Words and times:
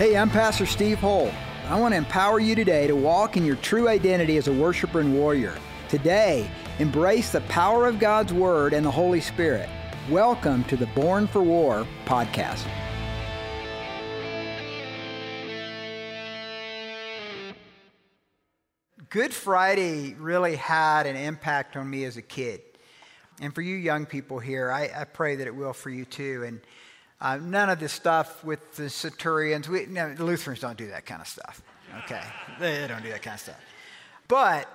Hey, 0.00 0.16
I'm 0.16 0.30
Pastor 0.30 0.64
Steve 0.64 0.98
Holt. 0.98 1.30
I 1.68 1.78
want 1.78 1.92
to 1.92 1.98
empower 1.98 2.40
you 2.40 2.54
today 2.54 2.86
to 2.86 2.96
walk 2.96 3.36
in 3.36 3.44
your 3.44 3.56
true 3.56 3.86
identity 3.86 4.38
as 4.38 4.48
a 4.48 4.52
worshiper 4.54 5.00
and 5.00 5.12
warrior. 5.12 5.54
Today, 5.90 6.50
embrace 6.78 7.32
the 7.32 7.42
power 7.42 7.86
of 7.86 7.98
God's 7.98 8.32
Word 8.32 8.72
and 8.72 8.86
the 8.86 8.90
Holy 8.90 9.20
Spirit. 9.20 9.68
Welcome 10.08 10.64
to 10.64 10.76
the 10.78 10.86
Born 10.86 11.26
for 11.26 11.42
War 11.42 11.86
podcast. 12.06 12.66
Good 19.10 19.34
Friday 19.34 20.14
really 20.14 20.56
had 20.56 21.04
an 21.04 21.16
impact 21.16 21.76
on 21.76 21.90
me 21.90 22.04
as 22.04 22.16
a 22.16 22.22
kid. 22.22 22.62
And 23.42 23.54
for 23.54 23.60
you 23.60 23.76
young 23.76 24.06
people 24.06 24.38
here, 24.38 24.72
I, 24.72 24.90
I 24.96 25.04
pray 25.04 25.36
that 25.36 25.46
it 25.46 25.54
will 25.54 25.74
for 25.74 25.90
you 25.90 26.06
too. 26.06 26.44
And 26.46 26.62
uh, 27.20 27.36
none 27.36 27.68
of 27.68 27.78
this 27.78 27.92
stuff 27.92 28.42
with 28.44 28.76
the 28.76 28.88
centurions, 28.88 29.68
we, 29.68 29.86
no, 29.86 30.14
the 30.14 30.24
Lutherans 30.24 30.60
don't 30.60 30.78
do 30.78 30.88
that 30.88 31.04
kind 31.04 31.20
of 31.20 31.28
stuff. 31.28 31.62
Okay, 32.04 32.22
they 32.58 32.86
don't 32.86 33.02
do 33.02 33.10
that 33.10 33.22
kind 33.22 33.34
of 33.34 33.40
stuff. 33.40 33.60
But 34.28 34.68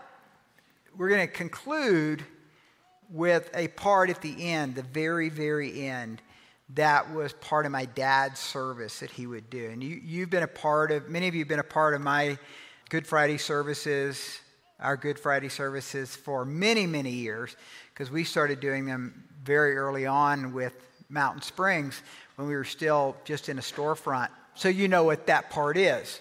we're 0.98 1.10
going 1.10 1.28
to 1.28 1.34
conclude 1.34 2.24
with 3.10 3.50
a 3.54 3.68
part 3.70 4.10
at 4.10 4.22
the 4.22 4.50
end, 4.52 4.76
the 4.76 4.84
very, 4.84 5.30
very 5.30 5.88
end, 5.88 6.22
that 6.74 7.14
was 7.14 7.34
part 7.34 7.66
of 7.66 7.72
my 7.72 7.86
dad's 7.86 8.40
service 8.40 9.00
that 9.00 9.12
he 9.12 9.28
would 9.28 9.50
do. 9.50 9.70
And 9.70 9.84
you, 9.84 10.02
you've 10.04 10.30
been 10.30 10.44
a 10.44 10.48
part 10.48 10.92
of, 10.92 11.10
many 11.10 11.28
of 11.28 11.36
you 11.36 11.42
have 11.42 11.48
been 11.48 11.60
a 11.60 11.64
part 11.64 11.94
of 11.94 12.02
my 12.02 12.38
Good 12.90 13.08
Friday 13.08 13.38
services, 13.38 14.40
our 14.80 14.98
Good 14.98 15.20
Friday 15.20 15.50
services 15.50 16.16
for 16.16 16.44
many, 16.46 16.86
many 16.86 17.12
years, 17.12 17.56
because 17.94 18.12
we 18.12 18.24
started 18.24 18.60
doing 18.60 18.86
them 18.86 19.24
very 19.44 19.78
early 19.78 20.06
on 20.06 20.54
with 20.54 20.76
Mountain 21.10 21.44
Springs 21.44 22.02
when 22.36 22.48
we 22.48 22.56
were 22.56 22.64
still 22.64 23.16
just 23.24 23.50
in 23.50 23.58
a 23.58 23.62
storefront. 23.62 24.30
So 24.56 24.70
you 24.70 24.88
know 24.88 25.04
what 25.04 25.28
that 25.28 25.50
part 25.50 25.78
is. 25.78 26.20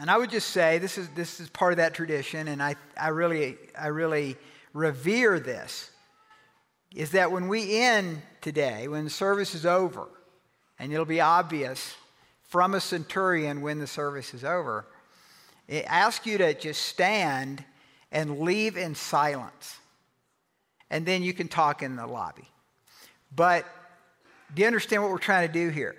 And 0.00 0.10
I 0.10 0.18
would 0.18 0.30
just 0.30 0.50
say 0.50 0.78
this 0.78 0.98
is, 0.98 1.08
this 1.10 1.40
is 1.40 1.48
part 1.48 1.72
of 1.72 1.78
that 1.78 1.94
tradition, 1.94 2.48
and 2.48 2.62
I, 2.62 2.76
I, 3.00 3.08
really, 3.08 3.56
I 3.78 3.88
really 3.88 4.36
revere 4.72 5.40
this. 5.40 5.90
Is 6.94 7.12
that 7.12 7.32
when 7.32 7.48
we 7.48 7.78
end 7.78 8.22
today, 8.40 8.88
when 8.88 9.04
the 9.04 9.10
service 9.10 9.54
is 9.54 9.66
over, 9.66 10.08
and 10.78 10.92
it'll 10.92 11.04
be 11.04 11.20
obvious 11.20 11.94
from 12.42 12.74
a 12.74 12.80
centurion 12.80 13.60
when 13.60 13.78
the 13.78 13.86
service 13.86 14.34
is 14.34 14.44
over, 14.44 14.86
it 15.66 15.84
asks 15.88 16.26
you 16.26 16.38
to 16.38 16.54
just 16.54 16.82
stand 16.82 17.64
and 18.12 18.40
leave 18.40 18.76
in 18.76 18.94
silence. 18.94 19.78
And 20.90 21.04
then 21.04 21.22
you 21.22 21.32
can 21.32 21.48
talk 21.48 21.82
in 21.82 21.96
the 21.96 22.06
lobby. 22.06 22.48
But 23.34 23.66
do 24.54 24.62
you 24.62 24.66
understand 24.66 25.02
what 25.02 25.10
we're 25.10 25.18
trying 25.18 25.46
to 25.46 25.52
do 25.52 25.68
here? 25.68 25.96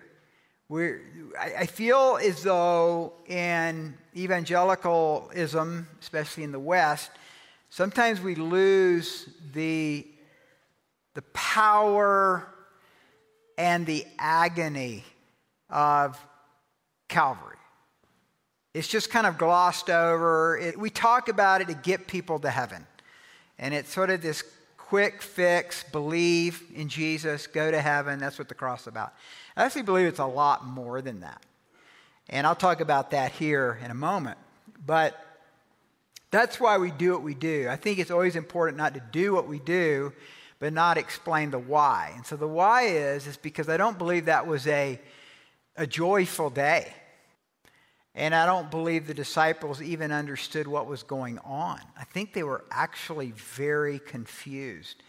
I, 0.72 1.54
I 1.60 1.66
feel 1.66 2.20
as 2.22 2.44
though 2.44 3.14
in 3.28 3.94
evangelicalism, 4.16 5.88
especially 6.02 6.44
in 6.44 6.52
the 6.52 6.60
West, 6.60 7.12
sometimes 7.70 8.20
we 8.20 8.36
lose 8.36 9.30
the, 9.54 10.06
the 11.14 11.22
power 11.34 12.48
and 13.58 13.86
the 13.86 14.06
agony 14.20 15.04
of 15.70 16.20
Calvary. 17.08 17.56
It's 18.74 18.88
just 18.88 19.10
kind 19.10 19.26
of 19.26 19.38
glossed 19.38 19.90
over. 19.90 20.58
It, 20.58 20.78
we 20.78 20.90
talk 20.90 21.30
about 21.30 21.62
it 21.62 21.68
to 21.70 21.74
get 21.74 22.08
people 22.08 22.40
to 22.40 22.50
heaven. 22.50 22.86
And 23.58 23.74
it's 23.74 23.92
sort 23.92 24.10
of 24.10 24.22
this 24.22 24.44
quick 24.88 25.22
fix, 25.22 25.84
believe 25.84 26.64
in 26.74 26.88
Jesus, 26.88 27.46
go 27.46 27.70
to 27.70 27.82
heaven. 27.82 28.20
That's 28.20 28.40
what 28.40 28.48
the 28.48 28.56
cross 28.56 28.82
is 28.82 28.88
about. 28.88 29.14
I 29.58 29.66
actually 29.66 29.82
believe 29.82 30.08
it's 30.08 30.20
a 30.20 30.26
lot 30.26 30.66
more 30.66 31.02
than 31.02 31.20
that. 31.20 31.42
And 32.30 32.48
I'll 32.48 32.56
talk 32.56 32.80
about 32.80 33.12
that 33.12 33.34
here 33.34 33.80
in 33.84 33.92
a 33.92 33.96
moment. 33.96 34.38
But 34.86 35.22
that's 36.32 36.60
why 36.60 36.78
we 36.78 36.92
do 36.92 37.12
what 37.12 37.22
we 37.22 37.34
do. 37.34 37.68
I 37.70 37.76
think 37.76 38.00
it's 38.00 38.12
always 38.12 38.38
important 38.38 38.78
not 38.78 38.94
to 38.94 39.02
do 39.12 39.34
what 39.34 39.48
we 39.48 39.60
do, 39.60 40.14
but 40.60 40.72
not 40.72 40.98
explain 40.98 41.52
the 41.52 41.60
why. 41.60 42.14
And 42.16 42.26
so 42.26 42.38
the 42.38 42.48
why 42.48 42.84
is, 42.84 43.28
is 43.28 43.36
because 43.36 43.68
I 43.68 43.76
don't 43.76 43.98
believe 43.98 44.26
that 44.26 44.48
was 44.48 44.68
a, 44.68 45.00
a 45.76 45.86
joyful 45.86 46.50
day. 46.50 46.94
And 48.18 48.34
I 48.34 48.48
don't 48.48 48.72
believe 48.72 49.06
the 49.06 49.14
disciples 49.14 49.80
even 49.80 50.12
understood 50.12 50.68
what 50.68 50.88
was 50.88 51.04
going 51.04 51.38
on. 51.46 51.80
I 51.96 52.04
think 52.04 52.34
they 52.34 52.42
were 52.42 52.66
actually 52.72 53.30
very 53.30 54.00
confused. 54.00 55.04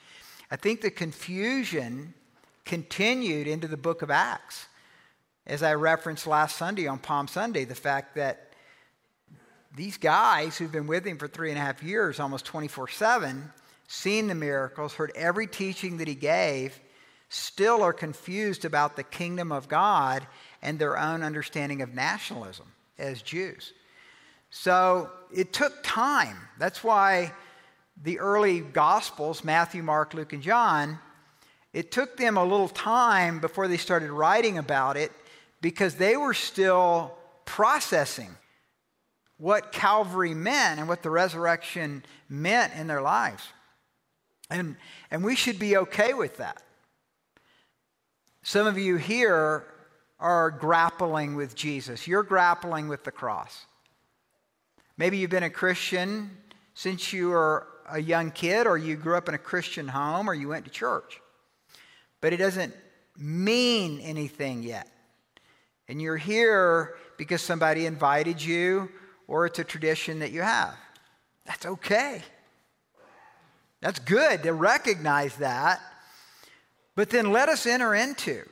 I 0.51 0.57
think 0.57 0.83
the 0.83 0.91
confusion 0.91 2.13
continued 2.67 3.47
into 3.47 3.67
the 3.67 3.79
book 3.79 4.03
of 4.03 4.11
Acts. 4.11 4.67
As 5.47 5.63
I 5.63 5.73
referenced 5.73 6.27
last 6.27 6.57
Sunday 6.57 6.87
on 6.87 6.99
Palm 6.99 7.29
Sunday, 7.29 7.65
the 7.65 7.75
fact 7.75 8.17
that 8.17 8.53
these 9.75 9.97
guys 9.97 10.59
who've 10.59 10.71
been 10.71 10.87
with 10.87 11.07
him 11.07 11.17
for 11.17 11.29
three 11.29 11.49
and 11.49 11.59
a 11.59 11.63
half 11.63 11.83
years, 11.83 12.21
almost 12.21 12.45
24 12.45 12.89
7, 12.89 13.51
seen 13.87 14.27
the 14.27 14.35
miracles, 14.35 14.93
heard 14.93 15.13
every 15.15 15.47
teaching 15.47 15.97
that 15.97 16.09
he 16.09 16.15
gave, 16.15 16.79
still 17.31 17.83
are 17.83 17.95
confused 17.95 18.67
about 18.67 18.97
the 18.97 19.03
kingdom 19.03 19.51
of 19.51 19.67
God 19.67 20.27
and 20.61 20.79
their 20.79 20.99
own 20.99 21.23
understanding 21.23 21.81
of 21.81 21.95
nationalism 21.95 22.67
as 22.99 23.23
Jews. 23.23 23.73
So 24.51 25.11
it 25.35 25.53
took 25.53 25.83
time. 25.83 26.37
That's 26.59 26.83
why 26.83 27.33
the 28.03 28.19
early 28.19 28.61
Gospels, 28.61 29.45
Matthew, 29.45 29.83
Mark, 29.83 30.15
Luke, 30.15 30.33
and 30.33 30.43
John, 30.43 30.99
it 31.73 31.91
took 31.91 32.17
them 32.17 32.37
a 32.37 32.45
little 32.45 32.69
time 32.69 33.41
before 33.41 33.69
they 33.69 33.77
started 33.77 34.11
writing 34.11 34.59
about 34.59 34.97
it 34.97 35.13
because 35.61 35.97
they 35.97 36.17
were 36.17 36.35
still 36.35 37.15
processing 37.45 38.31
what 39.37 39.73
Calvary 39.73 40.35
meant 40.35 40.81
and 40.81 40.89
what 40.89 41.03
the 41.03 41.11
resurrection 41.11 42.05
meant 42.29 42.73
in 42.75 42.87
their 42.87 43.03
lives. 43.03 43.45
And, 44.51 44.77
and 45.11 45.23
we 45.23 45.37
should 45.37 45.59
be 45.59 45.77
okay 45.77 46.15
with 46.15 46.39
that. 46.39 46.63
Some 48.43 48.67
of 48.67 48.79
you 48.79 48.97
here 48.97 49.65
are 50.21 50.51
grappling 50.51 51.37
with 51.37 51.55
Jesus. 51.55 52.07
You're 52.07 52.23
grappling 52.23 52.89
with 52.89 53.05
the 53.05 53.13
cross. 53.13 53.67
Maybe 54.97 55.19
you've 55.19 55.31
been 55.31 55.45
a 55.45 55.51
Christian 55.51 56.37
since 56.75 57.13
you 57.13 57.29
were 57.29 57.69
a 57.91 58.01
young 58.01 58.31
kid, 58.31 58.67
or 58.67 58.77
you 58.77 58.97
grew 58.97 59.17
up 59.17 59.29
in 59.29 59.35
a 59.35 59.39
Christian 59.39 59.89
home, 59.89 60.29
or 60.29 60.35
you 60.35 60.49
went 60.49 60.65
to 60.65 60.71
church. 60.71 61.21
But 62.21 62.33
it 62.33 62.39
doesn't 62.39 62.75
mean 63.17 64.01
anything 64.01 64.63
yet. 64.63 64.89
And 65.89 66.03
you're 66.03 66.17
here 66.17 66.97
because 67.17 67.41
somebody 67.41 67.87
invited 67.87 68.43
you, 68.43 68.91
or 69.27 69.47
it's 69.47 69.59
a 69.59 69.65
tradition 69.65 70.19
that 70.19 70.33
you 70.33 70.43
have. 70.43 70.75
That's 71.47 71.65
okay. 71.65 72.23
That's 73.81 73.99
good 74.01 74.43
to 74.43 74.53
recognize 74.53 75.37
that. 75.37 75.81
But 76.95 77.11
then 77.11 77.33
let 77.33 77.49
us 77.49 77.65
enter 77.65 77.95
into 77.95 78.45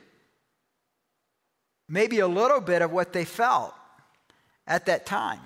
maybe 1.87 2.19
a 2.19 2.27
little 2.27 2.61
bit 2.61 2.81
of 2.81 2.91
what 2.91 3.13
they 3.13 3.25
felt 3.25 3.73
at 4.65 4.85
that 4.85 5.05
time 5.05 5.41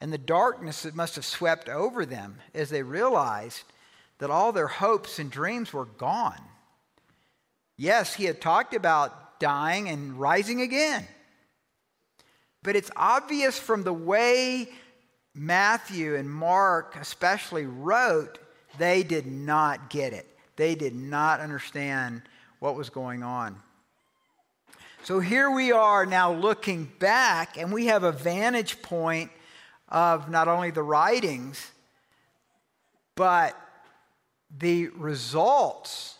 and 0.00 0.12
the 0.12 0.18
darkness 0.18 0.82
that 0.82 0.94
must 0.94 1.14
have 1.14 1.24
swept 1.24 1.68
over 1.68 2.04
them 2.04 2.38
as 2.54 2.70
they 2.70 2.82
realized 2.82 3.62
that 4.18 4.30
all 4.30 4.52
their 4.52 4.68
hopes 4.68 5.18
and 5.18 5.30
dreams 5.30 5.72
were 5.72 5.84
gone. 5.84 6.40
Yes, 7.76 8.14
he 8.14 8.24
had 8.24 8.40
talked 8.40 8.74
about 8.74 9.40
dying 9.40 9.88
and 9.88 10.18
rising 10.18 10.60
again. 10.60 11.06
But 12.62 12.76
it's 12.76 12.90
obvious 12.96 13.58
from 13.58 13.82
the 13.82 13.92
way 13.92 14.68
Matthew 15.34 16.14
and 16.14 16.30
Mark, 16.30 16.96
especially, 17.00 17.66
wrote, 17.66 18.38
they 18.78 19.02
did 19.02 19.26
not 19.26 19.90
get 19.90 20.12
it. 20.12 20.26
They 20.56 20.74
did 20.74 20.94
not 20.94 21.40
understand 21.40 22.22
what 22.58 22.76
was 22.76 22.90
going 22.90 23.22
on. 23.22 23.60
So 25.04 25.18
here 25.18 25.50
we 25.50 25.72
are 25.72 26.06
now 26.06 26.32
looking 26.32 26.84
back, 27.00 27.58
and 27.58 27.72
we 27.72 27.86
have 27.86 28.04
a 28.04 28.12
vantage 28.12 28.80
point 28.82 29.32
of 29.88 30.30
not 30.30 30.46
only 30.46 30.70
the 30.70 30.84
writings, 30.84 31.72
but 33.16 33.58
the 34.56 34.90
results 34.90 36.14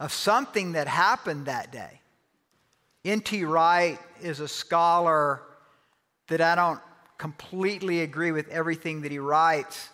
of 0.00 0.10
something 0.10 0.72
that 0.72 0.88
happened 0.88 1.44
that 1.46 1.70
day. 1.70 2.00
N.T. 3.04 3.44
Wright 3.44 3.98
is 4.22 4.40
a 4.40 4.48
scholar 4.48 5.42
that 6.28 6.40
I 6.40 6.54
don't 6.54 6.80
completely 7.18 8.00
agree 8.00 8.32
with 8.32 8.48
everything 8.48 9.02
that 9.02 9.12
he 9.12 9.18
writes, 9.18 9.90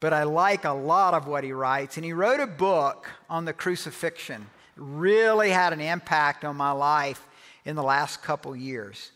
but 0.00 0.14
I 0.14 0.22
like 0.22 0.64
a 0.64 0.72
lot 0.72 1.12
of 1.12 1.26
what 1.26 1.44
he 1.44 1.52
writes. 1.52 1.98
And 1.98 2.06
he 2.06 2.14
wrote 2.14 2.40
a 2.40 2.46
book 2.46 3.10
on 3.28 3.44
the 3.44 3.52
crucifixion 3.52 4.46
really 4.76 5.50
had 5.50 5.72
an 5.72 5.80
impact 5.80 6.44
on 6.44 6.56
my 6.56 6.72
life 6.72 7.26
in 7.64 7.76
the 7.76 7.82
last 7.82 8.22
couple 8.22 8.54
years. 8.56 9.12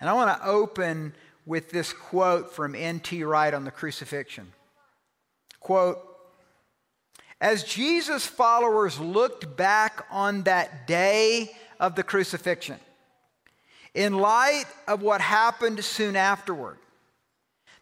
And 0.00 0.08
I 0.08 0.12
want 0.12 0.36
to 0.36 0.48
open 0.48 1.14
with 1.46 1.70
this 1.70 1.92
quote 1.92 2.52
from 2.52 2.74
N.T. 2.74 3.24
Wright 3.24 3.52
on 3.52 3.64
the 3.64 3.70
crucifixion. 3.70 4.52
Quote, 5.58 6.06
as 7.40 7.64
Jesus' 7.64 8.26
followers 8.26 9.00
looked 9.00 9.56
back 9.56 10.04
on 10.10 10.42
that 10.42 10.86
day 10.86 11.50
of 11.78 11.94
the 11.94 12.02
crucifixion, 12.02 12.78
in 13.94 14.18
light 14.18 14.66
of 14.86 15.02
what 15.02 15.20
happened 15.20 15.82
soon 15.82 16.16
afterward, 16.16 16.76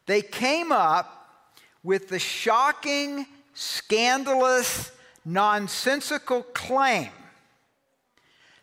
they 0.06 0.22
came 0.22 0.72
up 0.72 1.50
with 1.82 2.08
the 2.08 2.18
shocking, 2.18 3.26
scandalous, 3.52 4.92
nonsensical 5.28 6.42
claim 6.42 7.10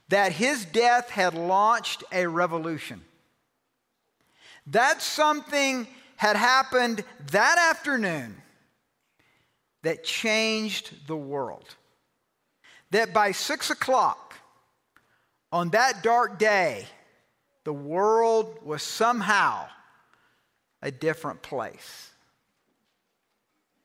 that 0.10 0.32
his 0.32 0.66
death 0.66 1.10
had 1.10 1.34
launched 1.34 2.04
a 2.12 2.28
revolution. 2.28 3.02
That 4.68 5.02
something 5.02 5.88
had 6.16 6.36
happened 6.36 7.04
that 7.32 7.58
afternoon 7.72 8.36
that 9.84 10.04
changed 10.04 11.08
the 11.08 11.16
world. 11.16 11.76
That 12.92 13.14
by 13.14 13.32
six 13.32 13.70
o'clock 13.70 14.34
on 15.52 15.70
that 15.70 16.02
dark 16.02 16.40
day, 16.40 16.88
the 17.64 17.74
world 17.74 18.60
was 18.64 18.82
somehow 18.82 19.68
a 20.82 20.92
different 20.92 21.42
place. 21.42 22.12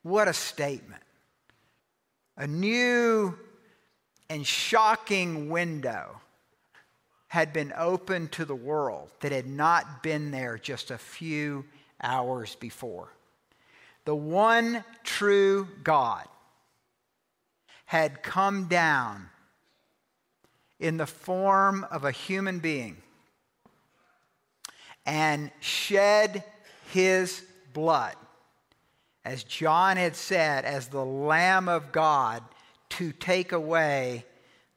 What 0.03 0.27
a 0.27 0.33
statement. 0.33 1.03
A 2.41 2.47
new 2.47 3.37
and 4.27 4.47
shocking 4.47 5.47
window 5.47 6.19
had 7.27 7.53
been 7.53 7.71
opened 7.77 8.31
to 8.31 8.45
the 8.45 8.55
world 8.55 9.11
that 9.19 9.31
had 9.31 9.45
not 9.45 10.01
been 10.01 10.31
there 10.31 10.57
just 10.57 10.89
a 10.89 10.97
few 10.97 11.65
hours 12.01 12.55
before. 12.55 13.13
The 14.05 14.15
one 14.15 14.83
true 15.03 15.67
God 15.83 16.27
had 17.85 18.23
come 18.23 18.65
down 18.65 19.29
in 20.79 20.97
the 20.97 21.05
form 21.05 21.85
of 21.91 22.05
a 22.05 22.11
human 22.11 22.57
being 22.57 22.97
and 25.05 25.51
shed 25.59 26.43
his 26.91 27.43
blood, 27.71 28.15
as 29.23 29.43
John 29.43 29.97
had 29.97 30.15
said, 30.15 30.65
as 30.65 30.87
the 30.87 31.05
Lamb 31.05 31.69
of 31.69 31.91
God 31.91 32.43
to 32.89 33.11
take 33.11 33.51
away 33.51 34.25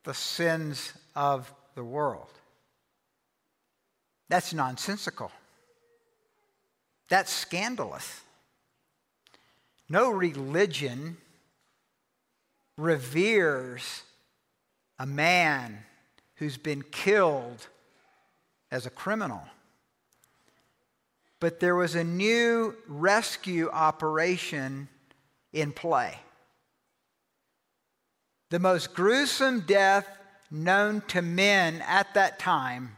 the 0.05 0.14
sins 0.14 0.93
of 1.17 1.52
the 1.75 1.85
world. 1.85 2.31
That's 4.29 4.52
nonsensical. 4.52 5.31
That's 7.08 7.32
scandalous. 7.32 8.20
No 9.88 10.11
religion 10.11 11.17
reveres 12.76 14.02
a 14.99 15.06
man 15.06 15.79
who's 16.37 16.56
been 16.56 16.82
killed 16.82 17.69
as 18.70 18.87
a 18.87 18.90
criminal. 18.90 19.43
But 21.44 21.61
there 21.61 21.76
was 21.76 21.94
a 21.94 22.05
new 22.05 22.75
rescue 22.88 23.69
operation 23.69 24.88
in 25.52 25.73
play. 25.73 26.19
The 28.49 28.58
most 28.58 28.94
gruesome 28.94 29.61
death 29.61 30.08
known 30.50 31.02
to 31.08 31.20
men 31.20 31.82
at 31.87 32.14
that 32.14 32.38
time 32.38 32.96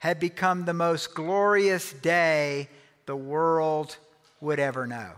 had 0.00 0.18
become 0.18 0.64
the 0.64 0.74
most 0.74 1.14
glorious 1.14 1.92
day 1.92 2.68
the 3.06 3.14
world 3.14 3.96
would 4.40 4.58
ever 4.58 4.84
know. 4.84 5.12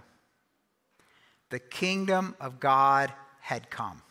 The 1.49 1.61
kingdom 1.61 2.35
of 2.39 2.61
God 2.61 3.11
had 3.41 3.71
come. 3.71 4.03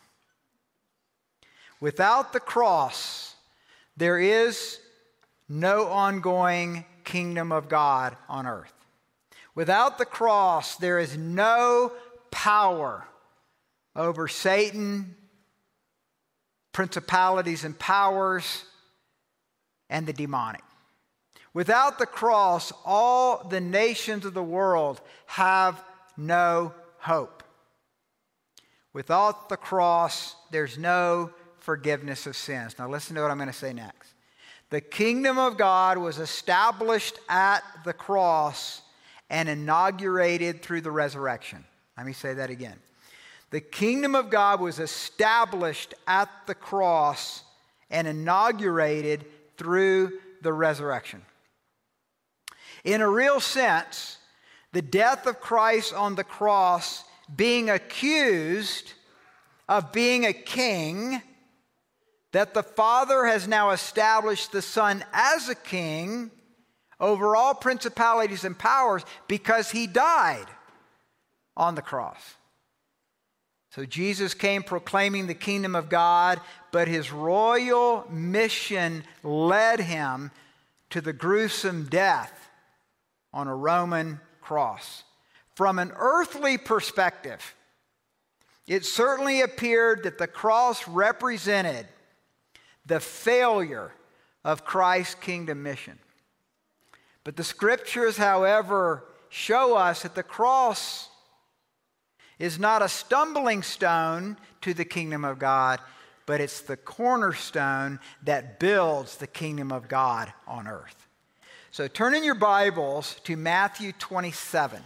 Without 1.79 2.33
the 2.33 2.39
cross, 2.39 3.35
there 3.95 4.17
is 4.17 4.79
no 5.47 5.85
ongoing 5.85 6.83
kingdom 7.05 7.51
of 7.51 7.69
God 7.69 8.17
on 8.27 8.45
earth. 8.45 8.73
Without 9.53 9.97
the 9.97 10.05
cross, 10.05 10.75
there 10.75 10.99
is 10.99 11.17
no 11.17 11.93
power 12.31 13.07
over 13.95 14.27
Satan, 14.27 15.15
principalities 16.73 17.63
and 17.63 17.77
powers, 17.79 18.65
and 19.89 20.05
the 20.05 20.13
demonic. 20.13 20.63
Without 21.53 21.99
the 21.99 22.05
cross, 22.05 22.73
all 22.83 23.47
the 23.47 23.61
nations 23.61 24.25
of 24.25 24.33
the 24.33 24.43
world 24.43 24.99
have 25.27 25.81
no 26.17 26.73
hope. 26.97 27.43
Without 28.91 29.47
the 29.47 29.57
cross, 29.57 30.35
there's 30.51 30.77
no 30.77 31.31
forgiveness 31.59 32.27
of 32.27 32.35
sins. 32.35 32.75
Now, 32.77 32.89
listen 32.89 33.15
to 33.15 33.21
what 33.21 33.31
I'm 33.31 33.37
going 33.37 33.47
to 33.47 33.53
say 33.53 33.71
next. 33.71 34.14
The 34.69 34.81
kingdom 34.81 35.37
of 35.37 35.57
God 35.57 35.97
was 35.97 36.17
established 36.17 37.19
at 37.29 37.63
the 37.83 37.93
cross 37.93 38.81
and 39.29 39.47
inaugurated 39.47 40.61
through 40.61 40.81
the 40.81 40.91
resurrection. 40.91 41.63
Let 41.97 42.05
me 42.05 42.13
say 42.13 42.33
that 42.33 42.49
again. 42.49 42.77
The 43.51 43.61
kingdom 43.61 44.15
of 44.15 44.29
God 44.29 44.59
was 44.59 44.79
established 44.79 45.93
at 46.07 46.29
the 46.47 46.55
cross 46.55 47.43
and 47.89 48.07
inaugurated 48.07 49.25
through 49.57 50.19
the 50.41 50.51
resurrection. 50.51 51.21
In 52.83 53.01
a 53.01 53.09
real 53.09 53.39
sense, 53.39 54.17
the 54.73 54.81
death 54.81 55.25
of 55.25 55.39
Christ 55.39 55.93
on 55.93 56.15
the 56.15 56.23
cross, 56.23 57.03
being 57.33 57.69
accused 57.69 58.93
of 59.69 59.91
being 59.91 60.25
a 60.25 60.33
king, 60.33 61.21
that 62.35 62.53
the 62.53 62.63
Father 62.63 63.23
has 63.23 63.47
now 63.47 63.69
established 63.69 64.51
the 64.51 64.61
Son 64.61 65.05
as 65.13 65.47
a 65.47 65.55
king 65.55 66.29
over 66.99 67.33
all 67.33 67.53
principalities 67.53 68.43
and 68.43 68.59
powers 68.59 69.05
because 69.29 69.71
he 69.71 69.87
died 69.87 70.47
on 71.55 71.75
the 71.75 71.81
cross. 71.81 72.35
So 73.71 73.85
Jesus 73.85 74.33
came 74.33 74.63
proclaiming 74.63 75.27
the 75.27 75.33
kingdom 75.33 75.77
of 75.77 75.87
God, 75.87 76.41
but 76.73 76.89
his 76.89 77.09
royal 77.09 78.05
mission 78.09 79.05
led 79.23 79.79
him 79.79 80.29
to 80.89 80.99
the 80.99 81.13
gruesome 81.13 81.85
death 81.85 82.49
on 83.33 83.47
a 83.47 83.55
Roman 83.55 84.19
cross. 84.41 85.05
From 85.55 85.79
an 85.79 85.93
earthly 85.95 86.57
perspective, 86.57 87.55
it 88.67 88.83
certainly 88.83 89.39
appeared 89.39 90.03
that 90.03 90.17
the 90.17 90.27
cross 90.27 90.85
represented 90.85 91.87
the 92.85 92.99
failure 92.99 93.91
of 94.43 94.65
Christ's 94.65 95.15
kingdom 95.15 95.63
mission. 95.63 95.99
But 97.23 97.35
the 97.35 97.43
scriptures, 97.43 98.17
however, 98.17 99.03
show 99.29 99.75
us 99.75 100.03
that 100.03 100.15
the 100.15 100.23
cross 100.23 101.09
is 102.37 102.59
not 102.59 102.81
a 102.81 102.89
stumbling 102.89 103.63
stone 103.63 104.37
to 104.61 104.73
the 104.73 104.85
kingdom 104.85 105.25
of 105.25 105.39
God, 105.39 105.79
but 106.25 106.41
it's 106.41 106.61
the 106.61 106.77
cornerstone 106.77 107.99
that 108.23 108.59
builds 108.59 109.17
the 109.17 109.27
kingdom 109.27 109.71
of 109.71 109.87
God 109.87 110.31
on 110.47 110.67
earth. 110.67 111.07
So 111.71 111.87
turn 111.87 112.13
in 112.13 112.23
your 112.23 112.35
Bibles 112.35 113.19
to 113.25 113.35
Matthew 113.35 113.91
27. 113.93 114.81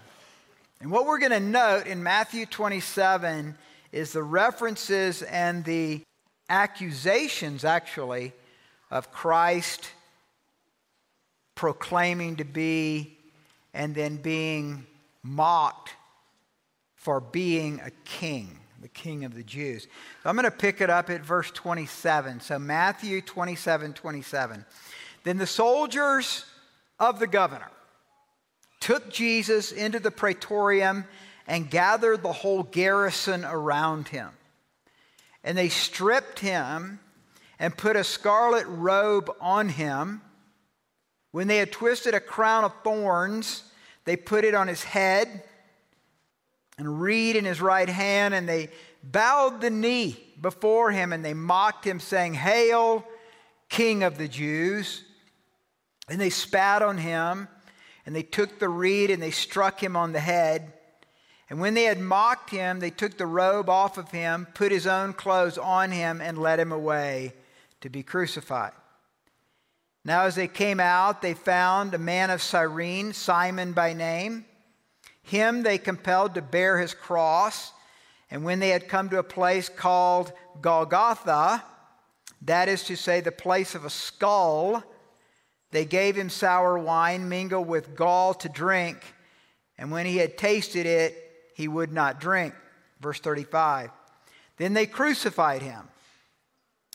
And 0.82 0.92
what 0.92 1.06
we're 1.06 1.20
going 1.20 1.32
to 1.32 1.40
note 1.40 1.88
in 1.88 2.02
Matthew 2.02 2.46
27 2.46 3.58
is 3.92 4.14
the 4.14 4.24
references 4.24 5.22
and 5.24 5.64
the 5.66 6.02
accusations, 6.50 7.64
actually, 7.64 8.34
of 8.92 9.12
Christ 9.12 9.92
proclaiming 11.56 12.38
to 12.38 12.44
be 12.44 13.18
and 13.74 13.94
then 13.94 14.18
being 14.18 14.86
mocked 15.24 15.94
for 16.96 17.20
being 17.20 17.80
a 17.86 17.92
king, 18.04 18.60
the 18.82 18.88
king 18.88 19.26
of 19.26 19.36
the 19.36 19.44
Jews. 19.44 19.84
So 20.24 20.30
I'm 20.30 20.36
going 20.36 20.46
to 20.46 20.52
pick 20.52 20.82
it 20.82 20.90
up 20.90 21.10
at 21.10 21.22
verse 21.22 21.52
27. 21.52 22.42
So 22.42 22.58
Matthew 22.60 23.22
27 23.22 23.94
27. 23.94 24.66
Then 25.24 25.38
the 25.38 25.48
soldiers 25.48 26.46
of 27.00 27.20
the 27.20 27.28
governor 27.28 27.70
took 28.80 29.12
Jesus 29.12 29.72
into 29.72 30.00
the 30.00 30.12
praetorium 30.12 31.06
and 31.48 31.70
gathered 31.70 32.24
the 32.24 32.32
whole 32.32 32.64
garrison 32.64 33.44
around 33.44 34.08
him. 34.08 34.30
And 35.44 35.58
they 35.58 35.70
stripped 35.70 36.40
him 36.40 37.00
and 37.60 37.76
put 37.76 37.96
a 37.96 38.04
scarlet 38.04 38.66
robe 38.68 39.32
on 39.40 39.70
him. 39.70 40.22
When 41.32 41.48
they 41.48 41.58
had 41.58 41.72
twisted 41.72 42.14
a 42.14 42.20
crown 42.20 42.64
of 42.64 42.74
thorns, 42.84 43.64
they 44.06 44.16
put 44.16 44.44
it 44.44 44.56
on 44.56 44.68
his 44.68 44.84
head 44.84 45.44
and 46.78 47.02
reed 47.02 47.36
in 47.36 47.46
his 47.46 47.62
right 47.62 47.90
hand, 47.90 48.34
and 48.34 48.48
they 48.48 48.70
bowed 49.04 49.62
the 49.62 49.70
knee 49.70 50.18
before 50.40 50.92
him 50.92 51.14
and 51.14 51.24
they 51.24 51.34
mocked 51.34 51.86
him, 51.86 52.00
saying, 52.00 52.34
Hail, 52.34 53.06
King 53.68 54.04
of 54.04 54.18
the 54.18 54.28
Jews. 54.28 55.04
And 56.10 56.20
they 56.20 56.30
spat 56.30 56.82
on 56.82 56.98
him, 56.98 57.48
and 58.06 58.16
they 58.16 58.24
took 58.24 58.58
the 58.58 58.70
reed 58.70 59.12
and 59.12 59.22
they 59.22 59.32
struck 59.32 59.82
him 59.84 59.96
on 59.96 60.12
the 60.12 60.20
head. 60.20 60.74
And 61.50 61.60
when 61.60 61.74
they 61.74 61.84
had 61.84 62.00
mocked 62.00 62.52
him, 62.52 62.80
they 62.80 62.92
took 62.92 63.18
the 63.18 63.26
robe 63.26 63.70
off 63.70 63.98
of 63.98 64.12
him, 64.12 64.48
put 64.54 64.72
his 64.72 64.86
own 64.86 65.14
clothes 65.14 65.58
on 65.58 65.92
him, 65.92 66.22
and 66.22 66.38
led 66.38 66.60
him 66.60 66.72
away 66.72 67.34
to 67.82 67.90
be 67.90 68.04
crucified. 68.04 68.74
Now, 70.06 70.24
as 70.24 70.36
they 70.36 70.48
came 70.48 70.80
out, 70.80 71.22
they 71.22 71.34
found 71.34 71.94
a 71.94 72.00
man 72.00 72.30
of 72.30 72.42
Cyrene, 72.42 73.14
Simon 73.14 73.74
by 73.74 73.94
name. 73.94 74.46
Him 75.24 75.64
they 75.64 75.78
compelled 75.78 76.36
to 76.36 76.42
bear 76.42 76.80
his 76.80 76.94
cross. 76.94 77.74
And 78.32 78.44
when 78.44 78.60
they 78.60 78.70
had 78.70 78.88
come 78.88 79.10
to 79.10 79.20
a 79.20 79.24
place 79.24 79.70
called 79.70 80.32
Golgotha, 80.62 81.64
that 82.44 82.70
is 82.70 82.84
to 82.86 82.96
say, 82.96 83.22
the 83.22 83.32
place 83.32 83.76
of 83.76 83.86
a 83.86 83.90
skull, 83.90 84.84
they 85.72 85.84
gave 85.84 86.16
him 86.16 86.30
sour 86.30 86.78
wine 86.78 87.28
mingled 87.28 87.68
with 87.68 87.96
gall 87.96 88.34
to 88.36 88.50
drink. 88.50 88.98
And 89.78 89.92
when 89.92 90.06
he 90.06 90.18
had 90.18 90.38
tasted 90.38 90.86
it, 90.86 91.29
he 91.60 91.68
would 91.68 91.92
not 91.92 92.22
drink. 92.22 92.54
Verse 93.02 93.20
35. 93.20 93.90
Then 94.56 94.74
they 94.74 94.86
crucified 94.86 95.62
him 95.62 95.90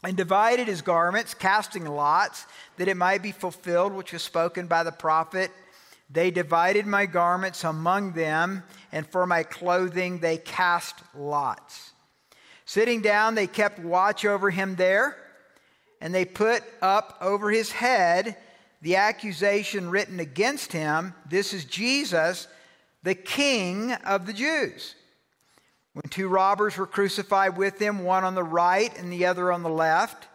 and 0.02 0.16
divided 0.16 0.68
his 0.68 0.80
garments, 0.80 1.34
casting 1.34 1.84
lots, 1.84 2.46
that 2.78 2.88
it 2.88 2.96
might 2.96 3.22
be 3.22 3.30
fulfilled 3.30 3.92
which 3.92 4.14
was 4.14 4.22
spoken 4.22 4.66
by 4.66 4.82
the 4.82 4.90
prophet. 4.90 5.50
They 6.08 6.30
divided 6.30 6.86
my 6.86 7.04
garments 7.04 7.62
among 7.62 8.12
them, 8.12 8.62
and 8.90 9.06
for 9.06 9.26
my 9.26 9.42
clothing 9.42 10.20
they 10.20 10.38
cast 10.38 10.94
lots. 11.14 11.92
Sitting 12.64 13.02
down, 13.02 13.34
they 13.34 13.46
kept 13.46 13.78
watch 13.78 14.24
over 14.24 14.48
him 14.48 14.76
there, 14.76 15.14
and 16.00 16.14
they 16.14 16.24
put 16.24 16.62
up 16.80 17.18
over 17.20 17.50
his 17.50 17.70
head 17.70 18.34
the 18.80 18.96
accusation 18.96 19.90
written 19.90 20.20
against 20.20 20.72
him 20.72 21.12
This 21.28 21.52
is 21.52 21.66
Jesus, 21.66 22.48
the 23.04 23.14
King 23.14 23.92
of 23.92 24.26
the 24.26 24.32
Jews. 24.32 24.94
When 25.92 26.08
two 26.10 26.26
robbers 26.26 26.76
were 26.76 26.86
crucified 26.86 27.56
with 27.56 27.80
him, 27.80 28.02
one 28.02 28.24
on 28.24 28.34
the 28.34 28.42
right 28.42 28.96
and 28.98 29.12
the 29.12 29.26
other 29.26 29.52
on 29.52 29.62
the 29.62 29.68
left, 29.68 30.26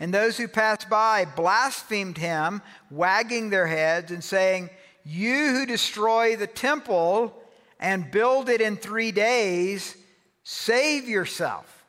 and 0.00 0.12
those 0.12 0.36
who 0.36 0.48
passed 0.48 0.88
by 0.88 1.24
blasphemed 1.24 2.18
him, 2.18 2.62
wagging 2.90 3.50
their 3.50 3.66
heads 3.66 4.10
and 4.10 4.24
saying, 4.24 4.70
You 5.04 5.52
who 5.52 5.66
destroy 5.66 6.34
the 6.34 6.46
temple 6.46 7.34
and 7.78 8.10
build 8.10 8.48
it 8.48 8.60
in 8.60 8.76
three 8.76 9.12
days, 9.12 9.96
save 10.42 11.08
yourself. 11.08 11.84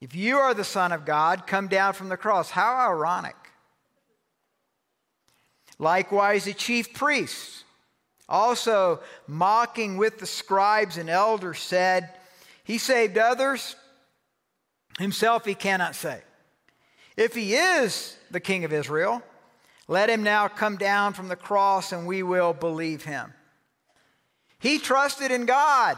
If 0.00 0.14
you 0.14 0.36
are 0.36 0.54
the 0.54 0.64
Son 0.64 0.92
of 0.92 1.04
God, 1.04 1.46
come 1.46 1.66
down 1.66 1.94
from 1.94 2.08
the 2.08 2.16
cross. 2.16 2.50
How 2.50 2.90
ironic. 2.90 3.34
Likewise, 5.78 6.44
the 6.44 6.54
chief 6.54 6.92
priests 6.92 7.64
also, 8.28 9.00
mocking 9.26 9.96
with 9.96 10.18
the 10.18 10.26
scribes 10.26 10.98
and 10.98 11.08
elders, 11.08 11.58
said, 11.58 12.10
He 12.62 12.76
saved 12.76 13.16
others, 13.16 13.74
himself 14.98 15.46
he 15.46 15.54
cannot 15.54 15.94
save. 15.94 16.22
If 17.16 17.34
he 17.34 17.54
is 17.54 18.16
the 18.30 18.40
king 18.40 18.64
of 18.64 18.72
Israel, 18.72 19.22
let 19.88 20.10
him 20.10 20.22
now 20.22 20.48
come 20.48 20.76
down 20.76 21.14
from 21.14 21.28
the 21.28 21.36
cross 21.36 21.92
and 21.92 22.06
we 22.06 22.22
will 22.22 22.52
believe 22.52 23.04
him. 23.04 23.32
He 24.60 24.78
trusted 24.78 25.30
in 25.30 25.46
God. 25.46 25.96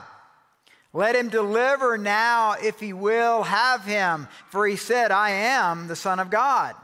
Let 0.92 1.16
him 1.16 1.28
deliver 1.28 1.98
now 1.98 2.52
if 2.52 2.80
he 2.80 2.92
will 2.92 3.42
have 3.42 3.84
him, 3.84 4.28
for 4.50 4.66
he 4.66 4.76
said, 4.76 5.10
I 5.10 5.30
am 5.30 5.88
the 5.88 5.96
Son 5.96 6.18
of 6.18 6.30
God. 6.30 6.74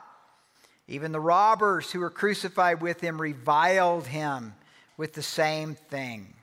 Even 0.88 1.12
the 1.12 1.20
robbers 1.20 1.90
who 1.90 2.00
were 2.00 2.10
crucified 2.10 2.80
with 2.80 3.00
him 3.00 3.20
reviled 3.20 4.06
him 4.06 4.54
with 4.96 5.12
the 5.12 5.22
same 5.22 5.74
thing. 5.74 6.34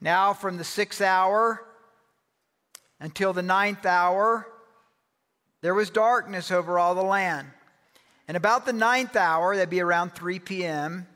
Now, 0.00 0.34
from 0.34 0.58
the 0.58 0.64
sixth 0.64 1.00
hour 1.00 1.64
until 3.00 3.32
the 3.32 3.42
ninth 3.42 3.86
hour, 3.86 4.46
there 5.62 5.74
was 5.74 5.90
darkness 5.90 6.50
over 6.50 6.78
all 6.78 6.94
the 6.94 7.02
land. 7.02 7.48
And 8.28 8.36
about 8.36 8.66
the 8.66 8.72
ninth 8.72 9.16
hour, 9.16 9.54
that'd 9.54 9.70
be 9.70 9.80
around 9.80 10.14
3 10.14 10.38
p.m., 10.38 11.06